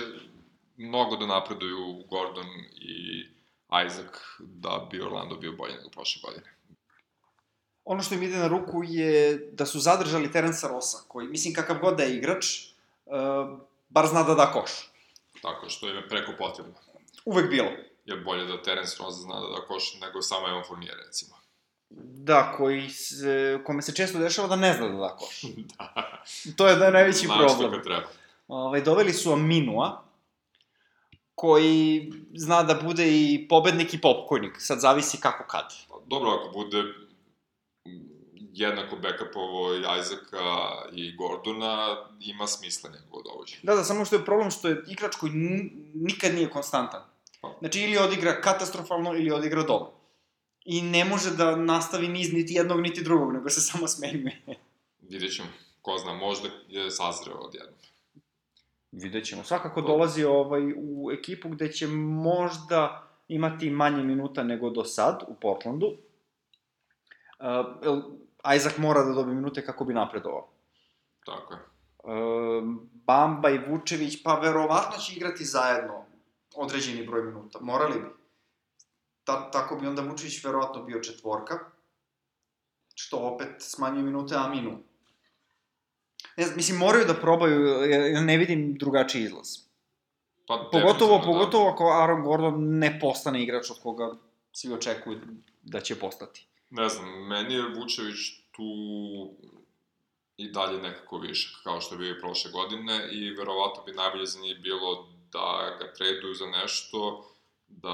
mnogo 0.78 1.16
da 1.16 1.26
napreduju 1.26 2.04
Gordon 2.10 2.48
i 2.82 3.26
Isaac 3.88 4.16
da 4.40 4.88
bi 4.92 5.02
Orlando 5.02 5.36
bio 5.36 5.52
bolji 5.52 5.74
nego 5.74 5.90
prošle 5.90 6.22
godine 6.26 6.58
ono 7.88 8.02
što 8.02 8.16
im 8.16 8.24
ide 8.24 8.38
na 8.38 8.48
ruku 8.48 8.84
je 8.84 9.38
da 9.52 9.66
su 9.66 9.80
zadržali 9.80 10.32
Terensa 10.32 10.68
Rosa, 10.68 10.98
koji, 11.08 11.28
mislim, 11.28 11.54
kakav 11.54 11.80
god 11.80 11.98
da 11.98 12.04
je 12.04 12.16
igrač, 12.18 12.46
uh, 13.06 13.14
bar 13.90 14.08
zna 14.08 14.24
da 14.24 14.36
da 14.36 14.52
koš. 14.52 14.72
Tako, 15.42 15.70
što 15.70 15.88
je 15.88 16.08
preko 16.10 16.32
potrebno. 16.38 16.74
Uvek 17.26 17.50
bilo. 17.50 17.70
Je 18.06 18.16
bolje 18.16 18.46
da 18.46 18.62
Terence 18.62 18.96
Ross 19.00 19.18
zna 19.18 19.40
da 19.40 19.48
da 19.48 19.66
koš 19.68 20.00
nego 20.02 20.22
samo 20.22 20.48
Evan 20.48 20.64
Fournier, 20.68 20.94
recimo. 21.06 21.36
Da, 21.90 22.54
koji 22.58 22.90
se, 22.90 23.60
kome 23.66 23.82
se 23.82 23.96
često 23.96 24.20
dešava 24.20 24.48
da 24.48 24.56
ne 24.56 24.74
zna 24.74 24.88
da 24.88 24.98
da 24.98 25.16
koš. 25.16 25.42
da. 25.78 26.24
To 26.58 26.68
je 26.68 26.76
da 26.76 26.86
je 26.86 26.92
najveći 26.92 27.26
Znaš 27.26 27.38
problem. 27.38 27.70
Znaš 27.70 27.84
treba. 27.84 28.08
Ovaj, 28.48 28.82
doveli 28.82 29.14
su 29.14 29.34
Aminua, 29.34 30.04
koji 31.40 32.12
zna 32.36 32.64
da 32.64 32.74
bude 32.84 33.06
i 33.08 33.48
pobednik 33.50 33.94
i 33.94 34.02
popkojnik. 34.02 34.52
Sad 34.58 34.80
zavisi 34.80 35.18
kako 35.22 35.44
kad. 35.48 35.66
Dobro, 36.08 36.30
ako 36.30 36.50
bude 36.54 36.84
jednako 38.54 38.96
backupovo 38.96 39.74
Isaaca 39.74 40.38
i 40.94 41.16
Gordona, 41.16 41.98
ima 42.20 42.48
smisla 42.48 42.90
njegovo 42.90 43.24
dovođenje. 43.24 43.60
Da, 43.64 43.76
da, 43.76 43.84
samo 43.84 44.06
što 44.06 44.16
je 44.16 44.26
problem 44.26 44.52
što 44.52 44.68
je 44.68 44.84
igrač 44.88 45.16
koji 45.16 45.32
nikad 45.94 46.34
nije 46.34 46.50
konstantan. 46.50 47.02
Pa. 47.42 47.56
Znači, 47.60 47.82
ili 47.82 47.98
odigra 47.98 48.42
katastrofalno, 48.42 49.14
ili 49.14 49.32
odigra 49.32 49.64
dobro. 49.64 49.92
I 50.66 50.82
ne 50.82 51.06
može 51.06 51.32
da 51.32 51.56
nastavi 51.56 52.08
niz 52.08 52.34
niti 52.34 52.54
jednog, 52.54 52.82
niti 52.82 53.04
drugog, 53.04 53.34
nego 53.34 53.50
se 53.50 53.62
samo 53.62 53.88
smenjuje. 53.88 54.42
Vidjet 55.02 55.36
ćemo. 55.36 55.48
Ko 55.82 55.98
zna, 55.98 56.14
možda 56.14 56.50
je 56.70 56.92
sazreo 56.92 57.38
odjednom. 57.38 57.80
Vidjet 58.92 59.26
ćemo. 59.26 59.44
Svakako 59.44 59.82
dolazi 59.82 60.24
ovaj, 60.24 60.74
u 60.78 61.12
ekipu 61.12 61.50
gde 61.50 61.72
će 61.72 61.88
možda 61.88 63.08
imati 63.28 63.70
manje 63.70 64.04
minuta 64.04 64.44
nego 64.44 64.70
do 64.70 64.84
sad 64.84 65.24
u 65.28 65.36
Portlandu, 65.36 65.98
Uh, 67.40 68.04
Isaac 68.56 68.78
mora 68.78 69.04
da 69.04 69.14
dobije 69.14 69.36
minute 69.36 69.66
kako 69.66 69.86
bi 69.86 69.94
napredovao. 69.94 70.50
Tako 71.26 71.54
je. 71.54 71.60
Uh, 72.04 72.64
Bamba 72.94 73.50
i 73.50 73.58
Vučević, 73.58 74.24
pa 74.24 74.40
verovatno 74.40 74.98
će 74.98 75.16
igrati 75.16 75.46
zajedno 75.46 76.06
određeni 76.56 77.08
broj 77.08 77.24
minuta. 77.24 77.60
Morali 77.62 78.00
bi. 78.00 78.08
Ta, 79.24 79.52
tako 79.52 79.76
bi 79.76 79.88
onda 79.88 80.02
Vučević 80.02 80.44
verovatno 80.44 80.84
bio 80.84 81.00
četvorka, 81.00 81.60
što 82.96 83.18
opet 83.18 83.56
smanjuje 83.60 84.04
minute 84.04 84.36
Aminu. 84.36 84.80
Ne 86.38 86.44
znam, 86.44 86.56
mislim, 86.56 86.78
moraju 86.78 87.06
da 87.06 87.14
probaju, 87.14 87.92
ja 87.92 88.22
ne 88.22 88.38
vidim 88.38 88.78
drugačiji 88.78 89.24
izlaz. 89.24 89.48
Pa, 90.48 90.70
pogotovo, 90.72 91.18
da. 91.18 91.26
pogotovo 91.26 91.70
ako 91.70 91.84
Aaron 91.84 92.24
Gordon 92.24 92.78
ne 92.78 93.00
postane 93.00 93.44
igrač 93.44 93.72
od 93.72 93.80
koga 93.84 94.12
svi 94.52 94.74
očekuju 94.74 95.20
da 95.64 95.80
će 95.80 95.96
postati. 95.96 96.48
Ne 96.70 96.90
znam, 96.90 97.28
meni 97.28 97.54
je 97.54 97.62
Vučević 97.62 98.18
tu 98.52 98.64
i 100.38 100.52
dalje 100.52 100.82
nekako 100.82 101.18
više, 101.18 101.58
kao 101.64 101.82
što 101.82 101.96
je 101.96 102.00
bio 102.00 102.12
i 102.12 102.20
prošle 102.20 102.52
godine 102.52 103.10
i 103.12 103.30
verovatno 103.30 103.84
bi 103.84 103.92
najbolje 103.92 104.26
za 104.26 104.40
njih 104.40 104.60
bilo 104.62 105.10
da 105.32 105.78
ga 105.80 105.94
traduju 105.94 106.34
za 106.34 106.46
nešto, 106.46 107.30
da 107.68 107.90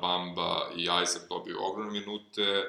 Bamba 0.00 0.70
i 0.76 0.82
Isaac 0.82 1.28
dobiju 1.28 1.56
ogromne 1.60 2.00
minute 2.00 2.64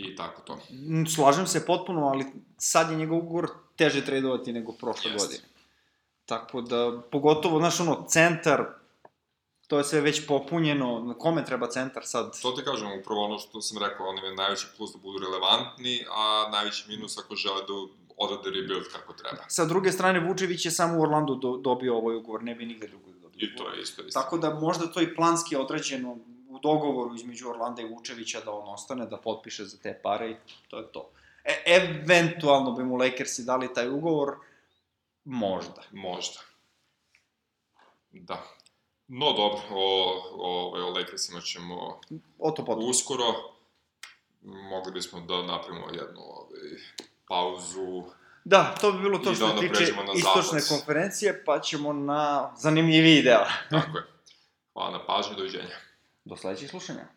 i 0.00 0.16
tako 0.16 0.42
to. 0.42 0.58
Mm, 0.70 1.06
slažem 1.06 1.46
se 1.46 1.66
potpuno, 1.66 2.06
ali 2.06 2.24
sad 2.58 2.90
je 2.90 2.96
njegov 2.96 3.18
ugovor 3.18 3.48
teže 3.76 4.04
tradovati 4.04 4.52
nego 4.52 4.72
prošle 4.72 5.10
Jest. 5.10 5.26
godine. 5.26 5.48
Tako 6.26 6.60
da, 6.60 7.00
pogotovo, 7.10 7.58
znaš, 7.58 7.80
ono, 7.80 8.04
centar, 8.08 8.64
to 9.66 9.78
je 9.78 9.84
sve 9.84 10.00
već 10.00 10.26
popunjeno, 10.26 11.00
na 11.00 11.14
kome 11.14 11.44
treba 11.44 11.70
centar 11.70 12.02
sad? 12.06 12.40
To 12.42 12.52
ti 12.52 12.64
kažem, 12.64 12.88
upravo 13.00 13.24
ono 13.24 13.38
što 13.38 13.60
sam 13.60 13.78
rekao, 13.78 14.06
on 14.06 14.24
je 14.24 14.34
najveći 14.34 14.66
plus 14.76 14.92
da 14.92 14.98
budu 14.98 15.18
relevantni, 15.18 16.04
a 16.10 16.48
najveći 16.52 16.84
minus 16.88 17.18
ako 17.18 17.34
žele 17.34 17.60
da 17.60 17.74
odrade 18.16 18.50
rebuild 18.50 18.84
kako 18.92 19.12
treba. 19.12 19.44
Sa 19.48 19.64
druge 19.64 19.92
strane, 19.92 20.20
Vučević 20.20 20.64
je 20.64 20.70
samo 20.70 20.98
u 20.98 21.02
Orlandu 21.02 21.34
do, 21.34 21.56
dobio 21.56 21.96
ovaj 21.96 22.16
ugovor, 22.16 22.42
ne 22.42 22.54
bi 22.54 22.66
nigde 22.66 22.88
drugo 22.88 23.10
dobio. 23.22 23.46
I 23.46 23.56
to 23.56 23.68
je 23.70 23.82
isto, 23.82 24.02
isto. 24.02 24.20
Tako 24.20 24.38
da 24.38 24.54
možda 24.54 24.86
to 24.86 25.00
i 25.00 25.14
planski 25.14 25.56
određeno 25.56 26.18
u 26.56 26.58
dogovoru 26.58 27.14
između 27.14 27.48
Orlanda 27.50 27.82
i 27.82 27.88
Vučevića 27.88 28.40
da 28.40 28.52
on 28.52 28.68
ostane, 28.68 29.06
da 29.06 29.16
potpiše 29.16 29.64
za 29.64 29.78
te 29.82 30.00
pare 30.02 30.30
i 30.30 30.36
to 30.68 30.78
je 30.78 30.92
to. 30.92 31.10
E, 31.44 31.62
eventualno 31.66 32.72
bi 32.72 32.84
mu 32.84 32.96
Lakersi 32.96 33.44
dali 33.44 33.74
taj 33.74 33.88
ugovor, 33.88 34.36
možda. 35.24 35.82
Možda. 35.92 36.40
Da. 38.10 38.42
No 39.08 39.32
dobro, 39.32 39.60
o, 39.70 40.12
o, 40.32 40.70
o 40.86 40.90
Lakersima 40.90 41.40
ćemo 41.40 42.00
o 42.38 42.50
to 42.50 42.64
potom. 42.64 42.90
uskoro. 42.90 43.24
Mogli 44.42 44.92
bismo 44.92 45.20
da 45.20 45.42
napravimo 45.42 45.86
jednu 45.86 46.20
ovaj, 46.20 46.60
pauzu. 47.28 48.02
Da, 48.44 48.74
to 48.80 48.92
bi 48.92 48.98
bilo 48.98 49.18
to 49.18 49.34
što 49.34 49.46
da 49.46 49.60
tiče 49.60 49.84
istočne 50.14 50.60
zapad. 50.60 50.68
konferencije, 50.68 51.44
pa 51.44 51.60
ćemo 51.60 51.92
na 51.92 52.52
zanimljiviji 52.58 53.22
deo. 53.22 53.44
Tako 53.70 53.98
je. 53.98 54.04
Hvala 54.72 54.90
na 54.90 55.06
pažnju, 55.06 55.36
doviđenja. 55.36 55.85
До 56.26 56.36
следующих 56.36 56.70
слушання. 56.70 57.08